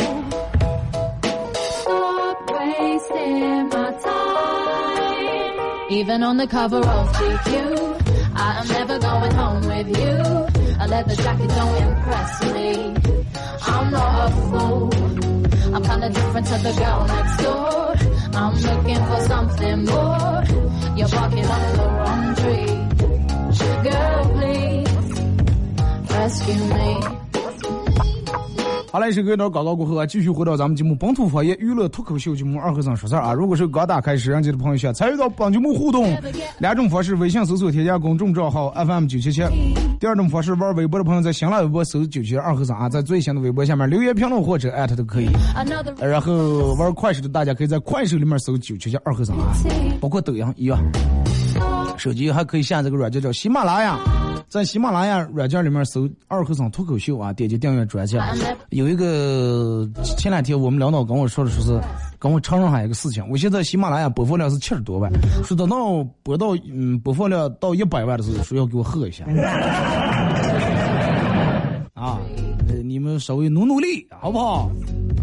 [1.83, 5.93] Stop wasting my time.
[5.93, 10.17] Even on the cover of GQ, I am never going home with you.
[10.81, 13.26] A leather jacket don't impress me.
[13.67, 14.91] I'm not a fool.
[15.75, 17.95] I'm kinda different to the girl next door.
[18.41, 20.45] I'm looking for something more.
[20.97, 22.73] You're barking up the wrong tree.
[23.89, 25.11] Girl, please
[26.11, 27.16] rescue me.
[28.97, 33.35] 好嘞，是隔一段广告过后啊，继续回到咱们节目《本土方言娱乐脱口秀》节目二和尚说事儿啊。
[33.35, 36.17] 如果是刚打开摄像机的朋友，想参与到本节目互动，
[36.59, 39.43] 两种方式：微信搜索添加公众账号 FM 九七七；
[40.01, 45.29] 第二种方式，玩微博的朋友在新浪微博搜九七二和尚啊，在最新的微博下面留言评论或者艾特都可以。
[46.01, 49.53] 然后玩快手的大家可以在快手里面搜九七七二和尚啊，
[50.01, 50.81] 包括抖音一样。
[51.97, 53.99] 手机还可以下这个软件叫喜马拉雅。
[54.49, 58.17] 在喜马拉雅软件里面搜“二和尚脱口秀”啊，点击订阅专辑。
[58.71, 61.81] 有一个前两天我们领导跟我说的，说是
[62.19, 63.29] 跟我承认还一个事情。
[63.29, 65.11] 我现在喜马拉雅播放量是七十多万，
[65.43, 69.25] 说等到播到嗯播放量到一百万的时候，说要给我喝一下。
[71.95, 72.21] 啊，
[73.19, 74.71] 稍微努努力，好不好？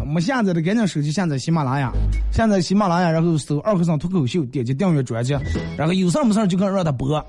[0.06, 1.92] 没下载的赶紧手机下载喜马拉雅，
[2.32, 5.34] 下载喜马拉雅，然后搜“二和尚脱口秀”，点击订阅专辑，
[5.78, 7.24] 然后有事没事就跟让他播。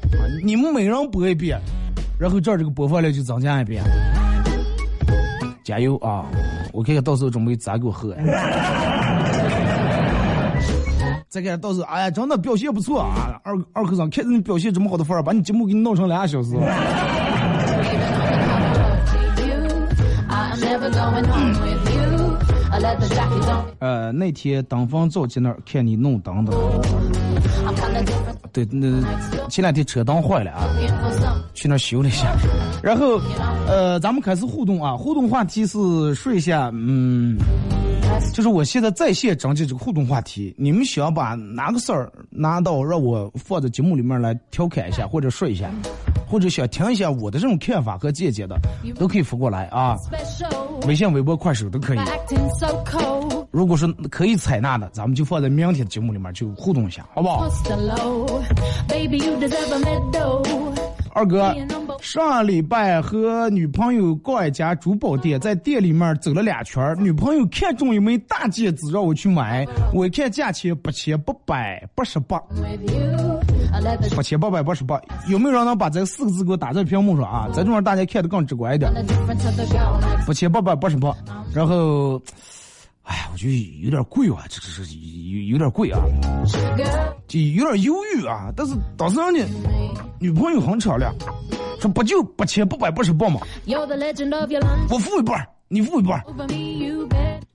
[0.44, 1.59] 你们每人播一遍。
[2.16, 3.83] 然后这儿这个播放量就增加一遍，
[5.64, 6.24] 加油啊！
[6.72, 8.14] 我看看到时候准备咋给我喝。
[11.29, 13.40] 再看到时候，哎呀，真的表现不错啊！
[13.42, 16.55] 二二科长，看着你表现这么好的范儿，把你节目给你弄成俩小时。
[23.78, 26.52] 呃，那天登峰造极那儿看你弄灯的。
[28.52, 28.88] 对，那
[29.48, 30.64] 前两天车灯坏了啊，
[31.54, 32.34] 去那修了一下。
[32.82, 33.20] 然后，
[33.66, 37.36] 呃，咱们开始互动啊，互动话题是说一下，嗯，
[38.32, 45.70] 就是我现在在线征集这个互动话题，你们想把哪个事儿拿到让我放在节目里面来调侃一下，或者说一下，
[46.35, 48.59] 或者想听一下我的这种看法和见解的，
[48.99, 49.97] 都可以发过来啊，
[50.85, 51.99] 微信、微博、快手都可以。
[53.53, 57.49] 如果说可以采纳的，咱们就放在明天的节目里面去互动一下，好不好？
[61.12, 61.55] 二哥，
[62.01, 72.42] 上礼拜和女朋友逛一家珠宝店，在店里面走了两圈，女朋友看中一枚大戒指让我去买，我一看价钱八千八百八十八，
[74.16, 77.48] 八千八百八十八，有没有人能把这四个字给我打在屏幕上啊？
[77.52, 78.92] 在这面大家看的更直观一点，
[80.26, 81.14] 八千八百八十八，
[81.52, 82.20] 然后。
[83.06, 86.00] 哎呀，我觉得有点贵啊，这这是有有点贵啊，
[87.28, 88.50] 就有点犹豫啊。
[88.56, 89.44] 但是当时人家
[90.18, 91.14] 女朋友很漂亮，
[91.78, 93.42] 说不就八千八百八十八吗？
[94.88, 96.18] 我付一半，你付一半。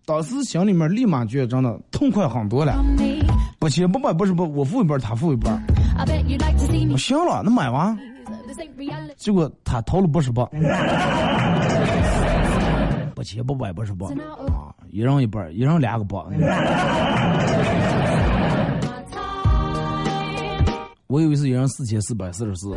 [0.05, 2.75] 当时心里面立马觉得真的痛快很多了。
[3.57, 5.59] 八千八百八十八，我付一半，他付一半。
[6.91, 7.97] 我行了，那买完，
[9.17, 10.45] 结果他掏了八十八。
[13.15, 16.25] 八千八百八十八啊，一人一半，一人两个八。
[21.11, 22.69] 我以为是一人四千四百四十四。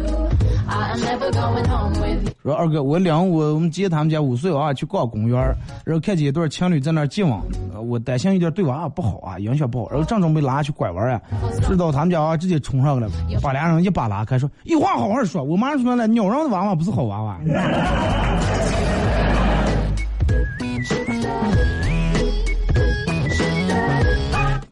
[2.43, 5.39] 说二哥，我领我我们接他们家五岁娃去逛公园，
[5.85, 7.39] 然后看见一对情侣在那接吻，
[7.87, 11.21] 我担心有点对娃娃不好啊，影响不好，然后正准备拉去拐弯啊，
[11.69, 17.39] 知道他们家娃直接冲上来了，把俩人一把拉开，说有话好好说，我马上说了，鸟人的娃娃不是好娃娃。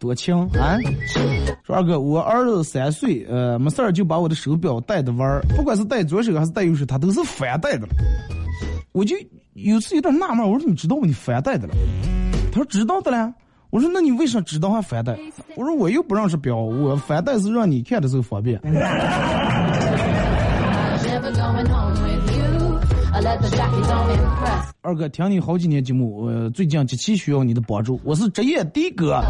[0.00, 0.78] 多多轻啊！
[1.62, 7.88] 说二哥，我儿子三岁，呃，没事儿就把我的手表戴着玩儿，不管是戴左手还是戴右手，他都是反戴的了。
[8.92, 9.14] 我就
[9.52, 11.02] 有次有点纳闷，我说你知道吗？
[11.04, 11.74] 你反戴的了？
[12.50, 13.32] 他说知道的了。
[13.68, 15.16] 我说那你为啥知道还反戴？
[15.54, 18.58] 我说我又不认识表，我反戴是让你看的时候方便。
[24.82, 28.00] 二哥，听你好几年节目，呃，最近极其需要你的帮助。
[28.02, 29.22] 我是职业的哥，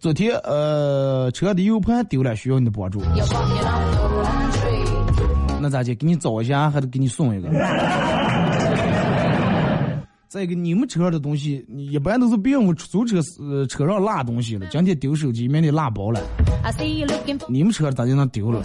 [0.00, 3.00] 昨天呃车的 U 盘丢了，需要你的帮助。
[5.60, 5.94] 那咋的？
[5.94, 7.48] 给你找一下，还得给你送一个？
[10.28, 14.66] 再一个，你们车上的东西，你一般都是别人出租车呃车上落东西了。
[14.66, 16.20] 今天丢手机，明天落包了。
[17.48, 18.60] 你们车咋就能丢了？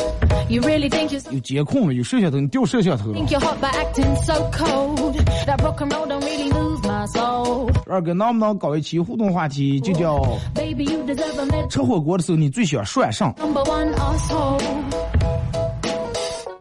[1.31, 3.19] 有监控了，有摄像头，你掉摄像头了。
[7.87, 10.21] 二哥，能不能搞一期互动话题，就叫
[11.69, 13.33] 吃火锅的时候你最喜欢涮上？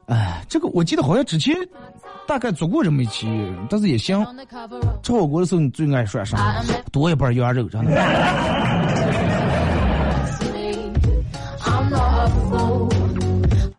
[0.07, 1.55] 哎，这个我记得好像之前。
[2.27, 3.27] 大概做过这么一期，
[3.71, 4.23] 但是也行。
[5.03, 6.39] 吃火锅的时候，你最爱涮上？
[6.93, 7.91] 多一半羊肉，真的。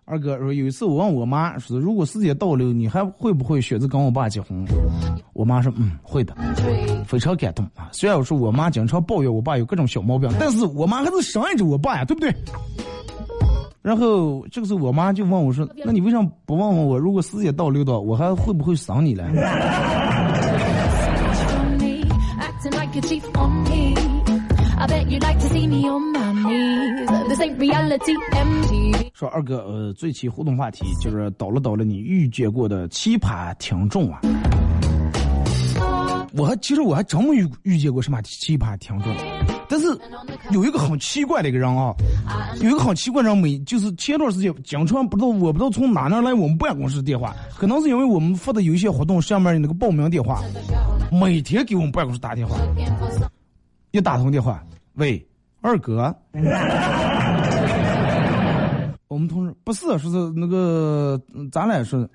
[0.05, 4.65] 二哥说，有一次我问我妈说，如果时间倒流，你还会不会选择跟我爸结婚？
[5.33, 6.35] 我妈说，嗯，会的，
[7.05, 7.89] 非常感动啊。
[7.91, 12.33] 虽然我说我妈经常抱怨我爸有各种小毛病，但是我妈还是深爱着我爸呀，对不对？
[13.81, 19.23] 然后这个时候，我妈就问我说：“那你为什么不问问我，如果时间倒流到，我还会不会想你嘞？”
[29.13, 34.19] 说二哥，呃，这期互动话题就是倒了倒了，你遇见过的奇葩听众啊？
[36.33, 39.15] 我还其实我还真没遇遇见过什么奇葩听众。
[39.67, 39.87] 但是
[40.51, 41.93] 有一个很奇怪的一个人啊，
[42.61, 50.41] 有一个很奇怪的人，每就是前段时间经常不知道我不知道从哪哪来我们办公室电话，可能是因为我们发的有一些活动上面有那个报名电话，
[51.11, 52.57] 每天给我们办公室打电话，
[53.91, 54.63] 一打通电话，
[54.93, 55.23] 喂，
[55.61, 56.15] 二哥，
[59.19, 62.07] 我们同事不是说是那个咱俩说，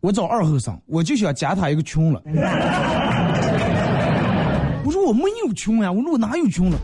[0.00, 2.20] 我找二后生，我就想加他一个群了。
[4.84, 6.76] 我说我没有群呀，我说我哪有群了？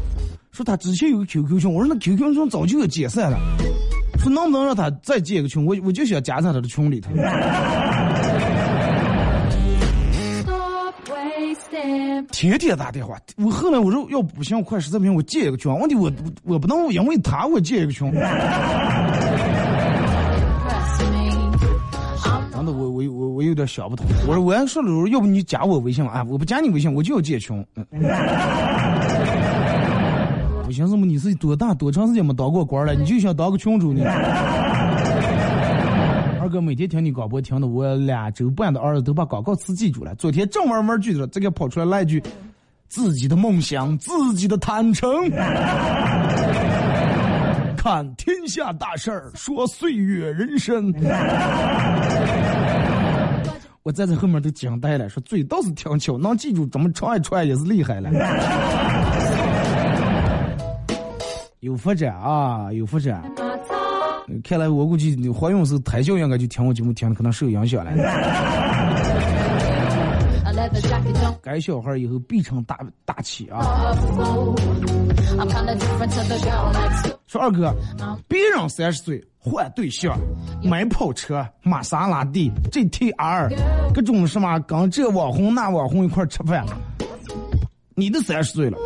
[0.51, 3.39] 说他之前有个 QQ 群，我说那 QQ 群早就要解散了。
[4.19, 5.63] 说能不能让他再建一个群？
[5.63, 7.11] 我我就想加在他的群里头。
[12.31, 15.73] 天天打电话，我后来我说要不行，我快实在不行，我建一个群。
[15.79, 16.11] 问题我
[16.45, 18.13] 我不能因为他我建一个群。
[22.65, 26.25] 我我我我有点想不通，我说我要说了，要不你加我微信吧啊？
[26.29, 27.67] 我不加你微信，我就要建群。
[30.65, 32.95] 不行，怎么你是多大多长时间没当过官了？
[32.95, 34.05] 你就想当个群主呢？
[36.53, 40.15] 哥每天听你广播听的，我两周半的儿子都把广告词记住了。
[40.17, 42.23] 昨天正玩玩句子，这个跑出来来一句：
[42.89, 45.11] 自己的梦想，自己的坦诚。
[47.75, 50.93] 看天下大事儿，说岁月人生。
[53.83, 58.11] 我站在后面都惊呆了，说嘴倒是挺巧，能记住怎么唱一串也是厉害了。
[61.61, 63.23] 有发展啊，有发展。
[64.43, 67.93] 看来我估计怀孕时胎教应该就听我节目听的可能受影响了。
[71.43, 73.93] 该小孩以后必成大大器啊！
[77.27, 77.75] 说二哥，
[78.29, 80.17] 别让三十岁换对象，
[80.63, 83.51] 买跑车、玛莎拉蒂、GTR，
[83.93, 86.65] 各种什么跟这网红那网红一块吃饭。
[87.95, 88.79] 你的三十岁了，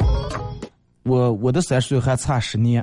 [1.03, 2.83] 我我的三十岁还差十年。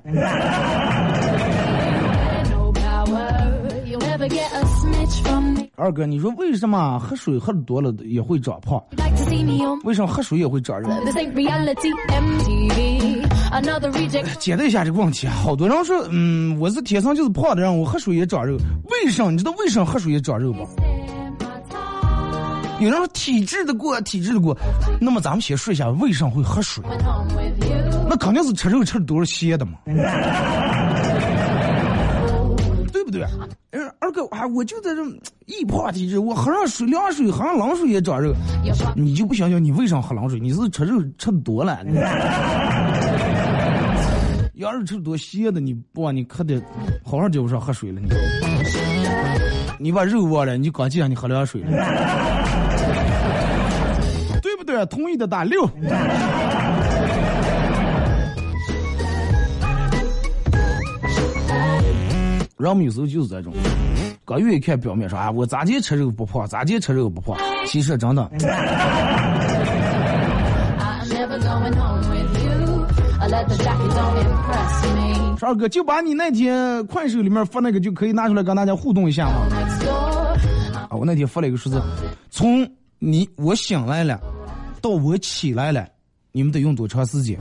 [5.75, 8.79] 二哥，你说为什么喝水喝的多了也会长胖？
[9.83, 10.87] 为什么喝水也会长肉？
[14.39, 15.25] 解答一下这个问题。
[15.25, 18.55] 好多人说，嗯，我是天生就是胖的人，我喝水也长肉。
[18.91, 19.31] 为什么？
[19.31, 20.59] 你知道为什么喝水也长肉吗？
[22.79, 24.55] 有人说体质的过，体质的过。
[25.01, 26.83] 那么咱们先说一下为什么会喝水？
[28.07, 29.73] 那肯定是吃肉吃的多了歇的嘛。
[34.13, 35.03] 个啊，我就在这
[35.47, 38.33] 易胖体质，我喝上水凉水，喝上冷水也长肉。
[38.95, 40.39] 你就不想想你为啥喝冷水？
[40.39, 41.77] 你是吃肉吃的多了？
[44.53, 46.61] 羊 要吃多咸的，你不你可得
[47.03, 47.99] 好好就不上喝水了。
[47.99, 48.07] 你
[49.79, 51.71] 你把肉忘了，你就光记上你喝凉水了，
[54.41, 54.85] 对不对？
[54.85, 55.69] 同意的打六。
[62.55, 63.51] 我们有时候就是这种。
[64.25, 68.29] 刚愿意看表面说啊，我咋地吃肉不胖，咋地吃肉不胖，其实真的。
[75.37, 79.47] 说二哥，就把你那天快手里面发那个就可以拿出来跟大家互动一下吗？
[80.89, 81.81] 啊，我那天发了一个数字，
[82.29, 82.65] 从
[82.99, 84.21] 你我醒来了
[84.81, 85.85] 到我起来了，
[86.31, 87.37] 你们得用多长时间？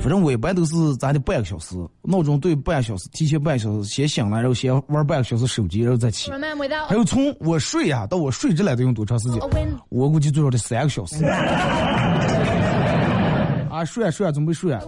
[0.00, 6.30] 反正我一般都是咱的半个小时，闹钟对半个小时，提前半个小时先醒来，然后先玩半个小时手机，然后再起。
[6.88, 9.40] 还有从我睡啊到我睡着来得用多长时间？
[9.90, 11.22] 我估计最少得三个小时。
[13.70, 14.82] 啊，睡啊睡啊，准备睡啊！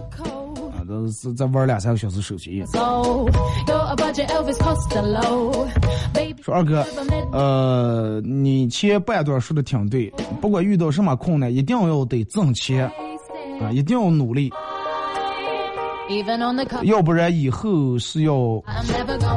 [0.75, 2.63] 啊，都是再玩两三个小时手机。
[6.41, 6.85] 说二哥，
[7.31, 10.11] 呃，你前半段说的挺对，
[10.41, 12.91] 不管遇到什么困难，一定要得挣钱
[13.61, 14.51] 啊，一定要努力。
[16.83, 18.61] 要不然以后是要，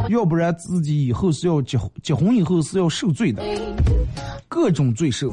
[0.08, 3.42] 要不然自己以后是要结结婚以后是要受罪的，
[4.48, 5.32] 各种罪受。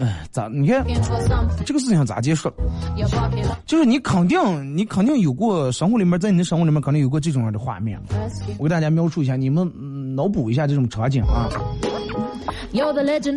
[0.00, 0.48] 哎，咋？
[0.48, 0.84] 你看
[1.64, 2.50] 这个事情咋结束？
[3.66, 8.00] 就是你肯定，你肯定有过生活里面，在你的生活里面肯定有过这种样的画面。
[8.58, 9.70] 我给大家描述一下，你们
[10.16, 11.48] 脑补一下这种场景啊。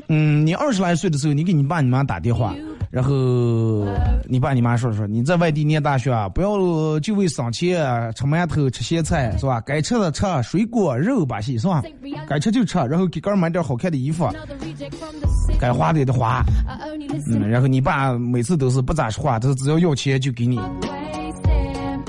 [0.08, 2.56] 嗯，你二十来岁的时候，你给你爸你妈打电话。
[2.98, 3.86] 然后
[4.28, 7.78] 你爸你妈说说，你在外地念大学啊，不要就为省钱
[8.16, 9.62] 吃馒头吃咸菜是吧？
[9.62, 11.84] 该吃的吃，水果肉把戏是吧？
[12.28, 14.28] 该吃就吃，然后给哥买点好看的衣服，
[15.60, 16.44] 该花的也得花。
[17.28, 20.60] 嗯，然后你爸每次都是不咋说话，他只要要钱就给你。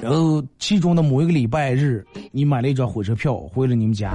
[0.09, 4.13] 然后其中的某一个礼拜日，你买了一张火车票回了你们家，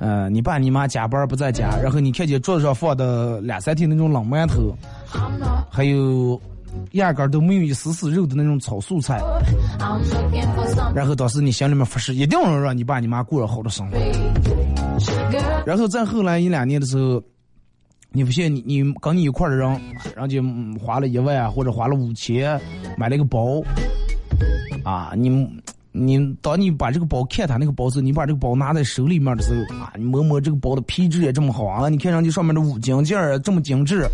[0.00, 4.74] 呃，你爸你妈加班不在家，然后你看见桌子上放的两三天那种冷馒头。
[5.70, 6.40] 还有
[6.92, 9.20] 压根都没有一丝丝肉的那种炒素菜，
[10.94, 13.96] 然后当时你心里面发誓，一定要让你爸你妈过上好的生活。
[15.64, 17.22] 然后再后来一两年的时候，
[18.12, 19.80] 你不信你你跟你一块的人，
[20.16, 20.40] 人家
[20.84, 22.60] 花了一万或者花了五千
[22.96, 23.60] 买了一个包，
[24.84, 25.28] 啊，你
[25.92, 34.06] 你当你把这个包看他那个包时，你把这个包拿在手里面的时候，啊，你摸摸这个包的皮质也这么好啊，你看上去上面的五金件儿这么精致。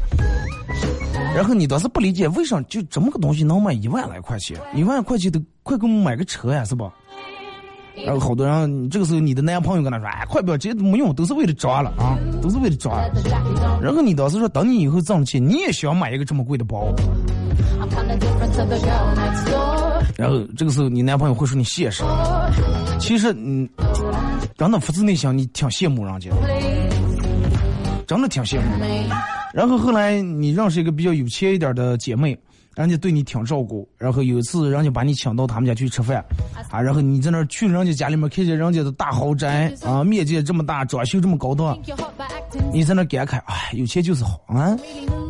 [1.35, 4.57] 然后你倒是不理解，为啥就这么个东西能卖一万来块钱？
[4.75, 6.91] 一万块钱都快给我们买个车呀，是吧？
[8.05, 12.95] 然后好多人，这个时候你的男朋友跟他说：“哎，快不要，这些没用，都是为了装了啊，都是为了装。”
[13.81, 16.95] 然后你倒是说，等你以后挣了钱，你也想买一个这么贵的包。
[20.17, 22.03] 然后这个时候你男朋友会说你现实。
[22.99, 23.69] 其实，嗯，
[24.57, 26.31] 真的发自内心，你挺羡慕人家，
[28.07, 28.63] 真的挺羡慕。
[29.53, 32.37] 然后后来你认识一个比较有钱一点的姐妹，
[32.77, 33.89] 人家对你挺照顾。
[33.97, 36.25] 然后有一次人家把你请到他们家去吃饭，
[36.71, 41.79] 啊，然后你在那儿去人家家里面看见人家的大豪宅啊，面积这么大，装修这么高档，
[42.73, 44.77] 你在那感慨，哎，有钱就是好啊，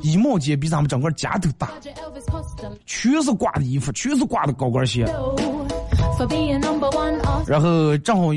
[0.02, 1.70] 衣帽间比咱们整个家都大，
[2.84, 5.04] 全是挂的衣服，全是挂的高跟鞋。
[7.46, 8.32] 然后正好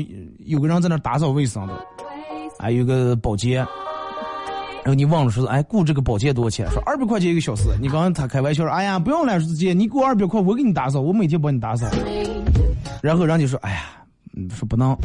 [0.46, 1.74] 有个人在那打扫卫生的，
[2.58, 3.66] 还有个保洁。
[4.82, 6.66] 然后你忘了说，哎，雇这个保洁多少钱？
[6.70, 7.64] 说二百块钱一个小时。
[7.80, 11.86] 你刚刚他开玩笑说，哎呀，不用了，姐，你给我二百块，我给你打扫，我每天帮你打扫。
[13.02, 13.82] 然后人家说，哎呀，
[14.48, 14.96] 说不能，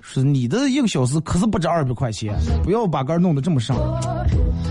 [0.00, 2.34] 说你的一个小时可是不止二百块钱，
[2.64, 3.76] 不要把杆弄得这么上。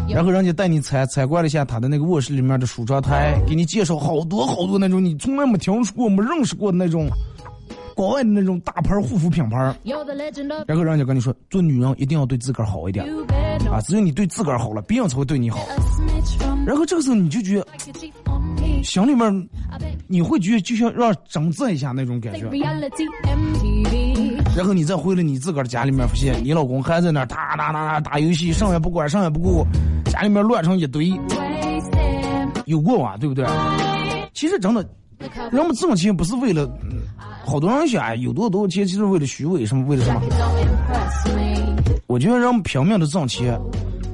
[0.09, 7.07] 然后人家带你参参观了一下他的那个卧室里面的梳妆台，给你介绍好多好多那种你从来没听说过、没认识过的那种。
[7.95, 13.05] 国外的那种大牌护肤品牌，然后人家跟你说，做女人一定要对自个儿好一点，
[13.71, 15.59] 啊，只有你对自个儿好了，别人才会对你好。
[16.65, 17.67] 然后这个时候你就觉得，
[18.83, 19.49] 心里面
[20.07, 22.49] 你会觉得就像让整治一下那种感觉。
[24.55, 29.65] 然后你再回了你自个儿家里面，发现你老公还在那打打打打打游戏，上也不管，上也不顾，
[30.05, 31.11] 家里面乱成一堆，
[32.65, 33.45] 有过啊，对不对？
[34.33, 34.87] 其实真的，
[35.51, 36.69] 人们挣钱不是为了。
[37.51, 40.21] 好多人想，有多多钱，其实为了虚伪，什么为了什么？
[42.07, 43.59] 我觉得让拼命的挣钱，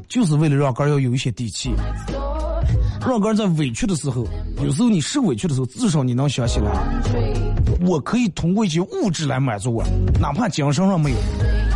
[0.09, 1.69] 就是为了让哥要有一些底气，
[2.99, 4.25] 让哥在委屈的时候，
[4.63, 6.71] 有时候你受委屈的时候，至少你能想起来，
[7.85, 9.83] 我可以通过一些物质来满足我，
[10.19, 11.17] 哪怕精神上没有，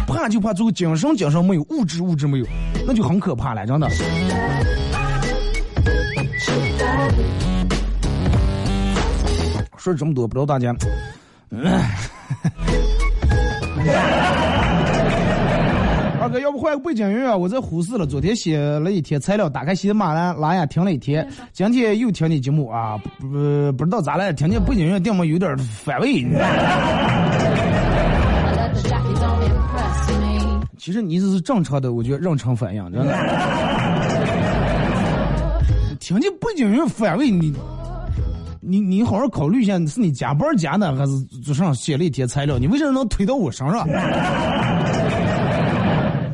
[0.08, 2.46] 怕就怕最后精神精神没有，物质物质没有，
[2.88, 3.88] 那就很可怕了，真的。
[9.78, 10.76] 说这么多，不知道大家。
[16.22, 17.36] 二哥，要不换个背景音乐？
[17.36, 23.28] 我在呼市了，昨天写了一天材料，打开喜马拉拉雅听了一天， 今天又听你节目啊，不
[23.74, 26.26] 不知道咋了，听见背景音乐定么有点反胃。
[30.78, 33.14] 其实你这是正常的，我觉得正常反应，真的。
[36.00, 37.54] 听见背景音乐反胃，你
[38.64, 42.60] 你你好好考虑一下，是你加班加的，还是桌上写了一天材料？
[42.60, 43.88] 你为什么能推到我身上？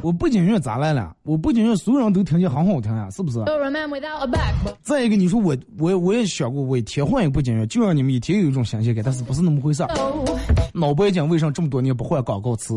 [0.03, 1.13] 我背景音乐咋来了？
[1.23, 3.39] 我背景音乐所有人都听见很好听呀，是不是？
[4.81, 9.89] 再一个，你说我我我也想过，我一天换一个背景音乐，就让你们一天有一种新鲜感，但是不是那么回事儿。
[10.73, 12.73] 脑白金为什么这么多年不换广告词？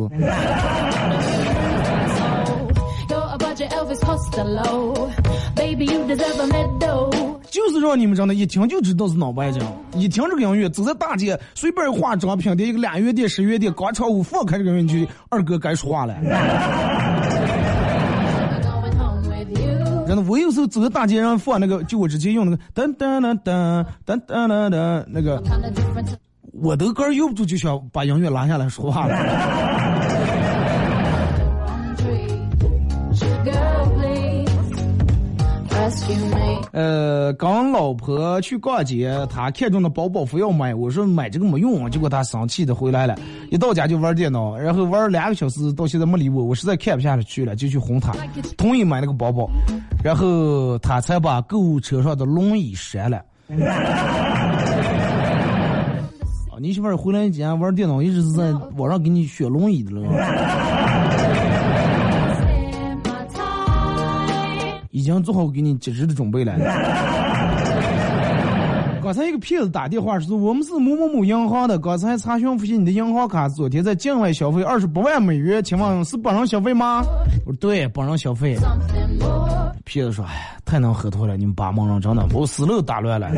[7.61, 9.61] 就是让你们真的，一听就知道是脑白金。
[9.95, 16.15] 一听这个音乐，走在大街，随便化妆品店、一个两元店、十元店，广场舞放开这个音乐，二哥该说话了。
[20.07, 25.43] 真的，我有时候走在大街上放那个，就我之前用那个噔噔噔噔噔噔噔噔那个，
[26.53, 29.15] 我都个忍不住就想把音乐拉下来说话了。
[36.73, 43.19] 呃，跟老婆去逛街，他看中的包包非要买，我说买这个没用，结果他生气的回来了，
[43.51, 48.13] 一到家就玩电脑，然后玩两个小时，到现在没理我，我实在看不下去了，就去哄他，
[48.57, 49.51] 同意买那个包包，
[50.05, 53.19] 然后他才把购物车上的轮椅删了。
[56.51, 61.20] 啊，你媳妇回来今天玩电脑，一直是在网上给你选轮椅的了。
[64.91, 66.55] 已经做好给你极致的准备了。
[69.03, 77.03] 刚才一个骗子打电话说：“我们是某某某银行的，刚才查询发现你的银行卡昨天在境外消费二十八万美元，请问是本人消费吗？”
[77.47, 78.57] 我说：“对，本人消费。”
[79.85, 83.31] 骗子说：“哎呀，太能喝脱了，你们八毛人真的把我思路打乱了。”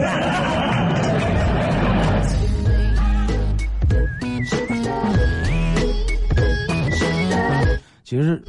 [8.05, 8.43] 其实。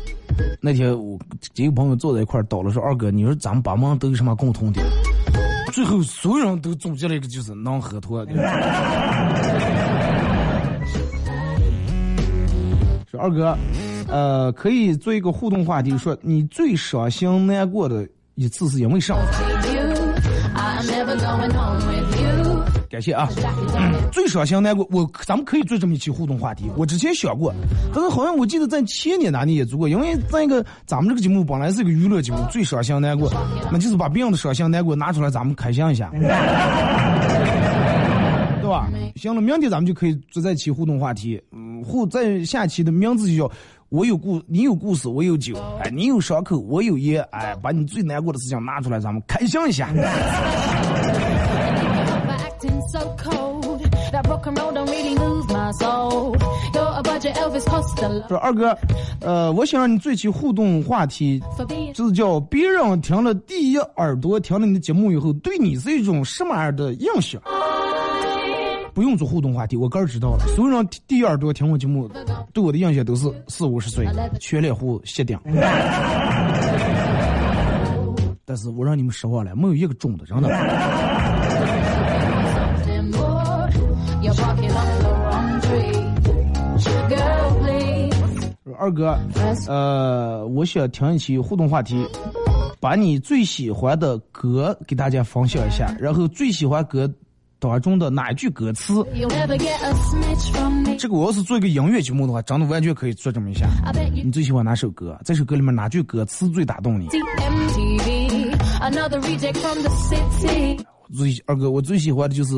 [0.61, 1.19] 那天我
[1.53, 4.86] 几个朋友坐在一块儿叨了说：“二哥，你说咱们八毛都有什么共同点？”
[5.73, 8.25] 最后所有人都总结了一个，就是能喝脱。
[13.09, 13.57] 说二哥，
[14.07, 19.15] 呃，可以做一个互动话题，说你最伤心难过的一次是因为啥？
[22.94, 23.28] 感谢啊！
[24.12, 26.70] 最伤心难过，我咱们可以做这么一期互动话题。
[26.78, 27.52] 我之前想过，
[27.91, 33.34] 但是好像我记得在前年哪里也做过，因为在一个咱们这个节目本来是一个娱乐节目，最伤心难过，
[33.72, 36.12] 那就是把别人的伤心难过拿出来，咱们开箱一下，
[38.62, 38.88] 对吧？
[39.16, 41.41] 行了，明天咱们就可以做在一期互动话题。
[41.52, 43.52] 嗯，互在下期的名字就叫
[43.89, 45.56] “我有故，你有故事，我有酒”。
[45.84, 47.26] 哎，你有伤口，我有烟。
[47.32, 49.89] 哎，把你最难过的事情拿出来，咱们开箱一下。
[58.28, 58.78] 说二哥，
[59.22, 61.41] 呃，我想让你做期互动话题，
[61.93, 67.41] 就是叫别人听了第一耳朵听了你的节目以后，对你是一种什么样的印象？
[68.93, 70.45] 不用做互动话题，我个人知道了。
[70.55, 72.07] 所有人第一耳朵听我节目，
[72.53, 74.07] 对我的印象都是四五十岁，
[74.39, 75.39] 全脸胡，谢顶。
[78.45, 80.49] 但是我让你们失望了，没有一个中的，真的。
[88.79, 89.17] 二哥，
[89.67, 92.05] 呃，我想听一期互动话题，
[92.81, 97.09] 把你最喜欢的歌给大家分享一下，然后最喜欢歌
[97.59, 98.93] 当中的哪一句歌词？
[100.97, 103.67] 这个我要是做一个音乐节目的话，真的完全可以做这么一下。
[104.11, 105.17] 你最喜欢哪首歌？
[105.23, 107.07] 这首歌里面哪句歌词最打动你？
[111.16, 112.55] 最二哥，我最喜欢的就是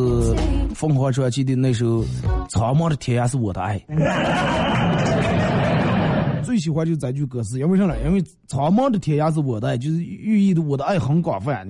[0.74, 2.02] 凤凰传奇的那首
[2.50, 3.78] 《苍茫的天涯是我的爱》。
[6.42, 7.94] 最喜欢就是这句歌词，因为啥呢？
[8.06, 11.68] 因为苍茫的天涯是我的爱，就是寓意的我的爱很广泛。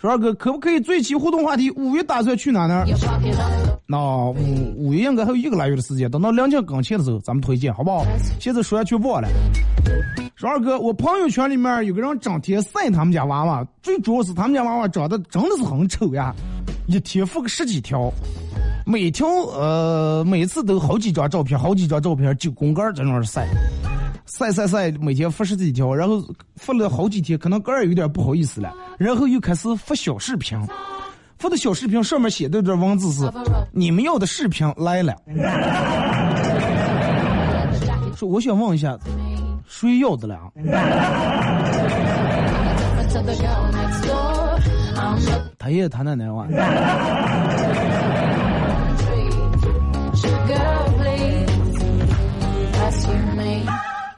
[0.00, 1.70] 说二哥，可不可以最起互动话题？
[1.72, 2.84] 五月打算去哪呢？
[3.86, 3.98] 那
[4.30, 8.04] 五五月应该还有一个来月的时间，等到两江更前的时候，咱们推荐好不好？
[8.40, 9.28] 现在说下去忘了。
[10.34, 16.34] 说二哥，我朋友圈里面有个人整天晒他们家娃娃，最主要是他们家娃娃长得真的是很丑呀。
[16.88, 18.12] 一天发个十几条，
[18.84, 23.48] 每条呃每次都好几张照片，好几张照片九宫格在那儿晒，
[24.26, 26.22] 晒晒晒，每天发十几条，然后
[26.56, 30.58] 发了好几天，可能个儿有点不好意思了，然后又开始发小视频，
[31.38, 33.30] 发的小视频上面写的这文字是：
[33.72, 35.14] 你们要的视频来了。
[38.16, 38.98] 说我想问一下，
[39.68, 40.38] 谁要的了？
[45.58, 46.46] 他爷爷他奶奶哇。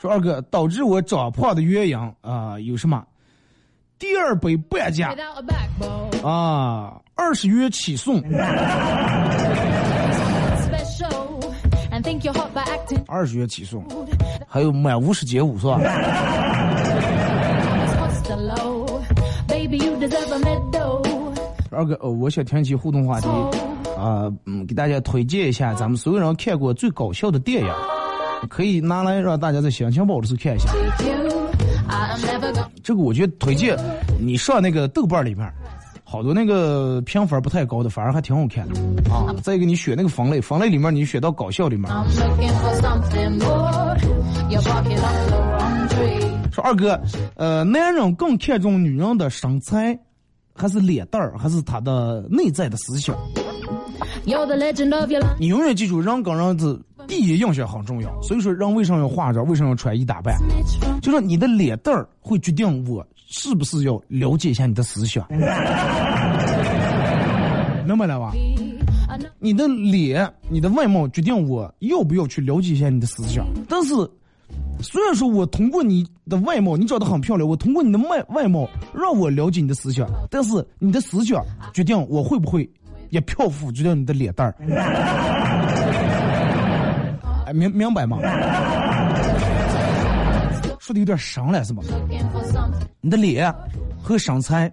[0.01, 3.05] 说二哥，导致我长胖的原因啊有什么？
[3.99, 5.15] 第二杯半价
[6.23, 8.23] 啊，二十元起送。
[13.09, 13.85] 二十元起送，
[14.47, 15.81] 还有满五十减五是吧？
[21.71, 23.27] 二哥，哦，我想听起互动话题
[23.99, 27.75] 啊，嗯，给大家推荐一下咱们所有人看过最搞笑的电影，
[28.49, 30.69] 可以拿来让大家在心情不好的时候看一下。
[32.83, 33.77] 这个我觉得推荐
[34.19, 35.51] 你上那个豆瓣里面，
[36.05, 38.81] 好多那个评分不太高的，反而还挺好看的
[39.13, 39.35] 啊。
[39.43, 41.91] 再一个，你选那个分类，分类里面你选到搞笑里面。
[46.51, 46.99] 说二哥，
[47.37, 49.99] 呃，男人更看重女人的身材，
[50.55, 53.15] 还是脸蛋儿，还是她的内在的思想？
[54.25, 58.11] 你永远记住，人跟人是第一印象很重要。
[58.23, 59.47] 所以说，人为什么要化妆？
[59.47, 60.37] 为什么要穿衣打扮？
[61.01, 65.27] 就说你的脸蛋儿会决定我是不是要了解一下你的思想，
[67.87, 68.33] 明白了吧？
[69.39, 73.47] 你的脸、你的外貌决定我要不要去了解一下你的思想。
[73.69, 73.95] 但是，
[74.81, 81.43] 虽然说我通过你的外貌，你长得很漂亮，我通过你的外外貌让我了解你的思想，但是你的思想
[81.73, 82.69] 决定我会不会。
[83.11, 84.55] 也漂浮，就叫你的脸蛋儿，
[87.47, 88.19] 哎，明明白吗？
[90.79, 91.83] 说的有点深了，是吗？
[93.01, 93.55] 你的脸
[94.03, 94.73] 和身材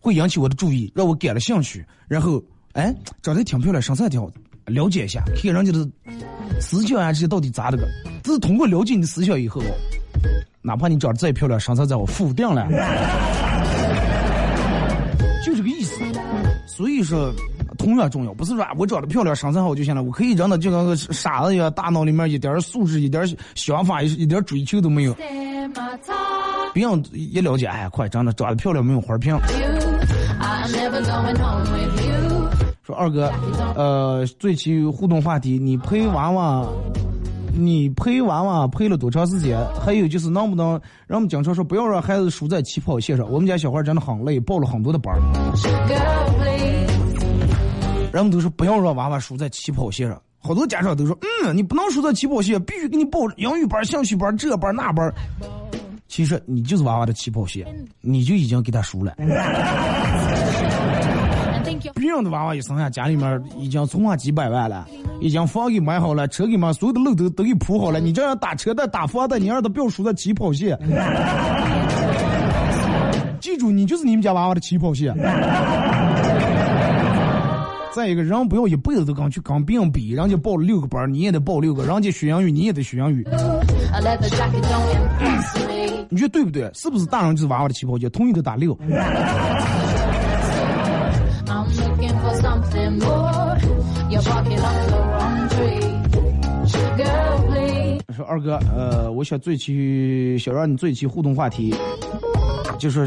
[0.00, 2.42] 会引起我的注意，让我感了兴趣，然后，
[2.72, 4.28] 哎，长得挺漂亮，身材挺好，
[4.66, 5.88] 了解一下，看人家的
[6.60, 7.84] 思想啊这些到底咋的个？
[8.22, 9.60] 这是通过了解你的思想以后，
[10.62, 12.66] 哪怕你长得再漂亮，身材再好，否定了，
[16.76, 17.32] 所以说，
[17.78, 20.02] 同样重要，不是说我长得漂亮、身材好就行了。
[20.02, 25.14] 我可以长得就跟个傻子一样，大脑里面一点素质、一点想法、一点追求都没有。
[26.72, 29.38] 别人一了解，哎，快长得长得漂亮没有花瓶。
[32.82, 33.32] 说二哥，
[33.76, 36.66] 呃，最期互动话题，你陪娃娃，
[37.56, 39.58] 你陪娃娃陪了多长时间？
[39.80, 40.72] 还有就是能不能
[41.06, 43.30] 让我们经常说不要让孩子输在起跑线上？
[43.30, 45.14] 我们家小孩真的很累，报了很多的班。
[48.12, 55.12] 人们都说不要让娃娃输在起跑线上，好多家长都说，嗯，你不能输在起跑线，必须给你报英语班、兴趣班、这班那班。
[56.06, 57.66] 其实你就是娃娃的起跑线，
[58.00, 59.14] 你就已经给他输了。
[61.94, 64.86] 别人的娃娃一生下，家里面已经存上几百万了，
[65.20, 68.00] 已经房给买好了，车给买，所有的路都都给铺好了。
[68.00, 70.78] 你这样打车的、打房的，你让他不要输在起跑线。
[73.40, 75.14] 记住，你就是你们家娃娃的起跑线。
[77.94, 83.24] 再一个人不要一辈子都跟去跟别人比，人家报了六个班，你也得报六个；人家学英语，你也得学英语。
[86.08, 86.68] 你觉得对不对？
[86.74, 88.10] 是不是大人就是娃娃的起跑线？
[88.10, 88.76] 同意的打六。
[98.14, 101.74] 说二哥，呃，我想最起想让你最起互动话题。
[102.76, 103.06] 就是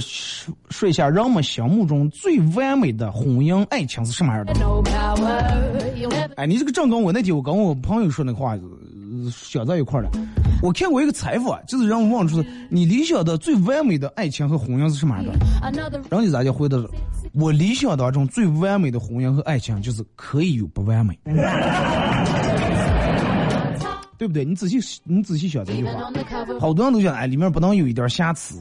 [0.70, 4.54] 说一下人们心目中最完美的婚姻爱情是什么样的？
[6.36, 8.58] 哎，你这个正跟我那天我跟我朋友说那话
[9.32, 10.10] 想在一块了。
[10.64, 15.34] 我看过一个采访，就是让我问出你理想的最完美的爱情和婚姻是什么样的？
[16.10, 16.90] 人家咋就回答了，
[17.34, 21.20] 我理想当中最完美的婚姻和爱情就是可以有不完美。
[24.18, 24.44] 对不对？
[24.44, 25.92] 你仔细你仔细想这句话，
[26.60, 28.60] 好多人都想哎，里面不能有一点瑕疵，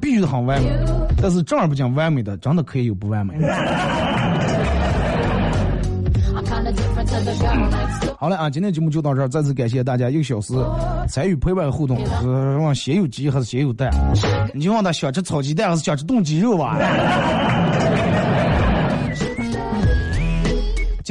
[0.00, 0.70] 必须得很完美。
[1.20, 3.34] 但是正儿八经完美的，真的可以有不完美。
[8.18, 10.54] 好了啊，今天节目就到这儿，再次感谢大家一个小时
[11.08, 11.98] 参与陪伴互动。
[12.20, 13.90] 是往先有鸡还是先有蛋？
[14.54, 16.78] 你就问他想吃炒鸡蛋还是想吃冻鸡肉吧？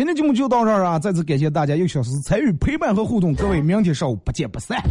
[0.01, 0.97] 今天节目就到这儿啊！
[0.97, 4.81] 再次感谢大家一个小时参与陪伴和互动，各位明天上午不见不散。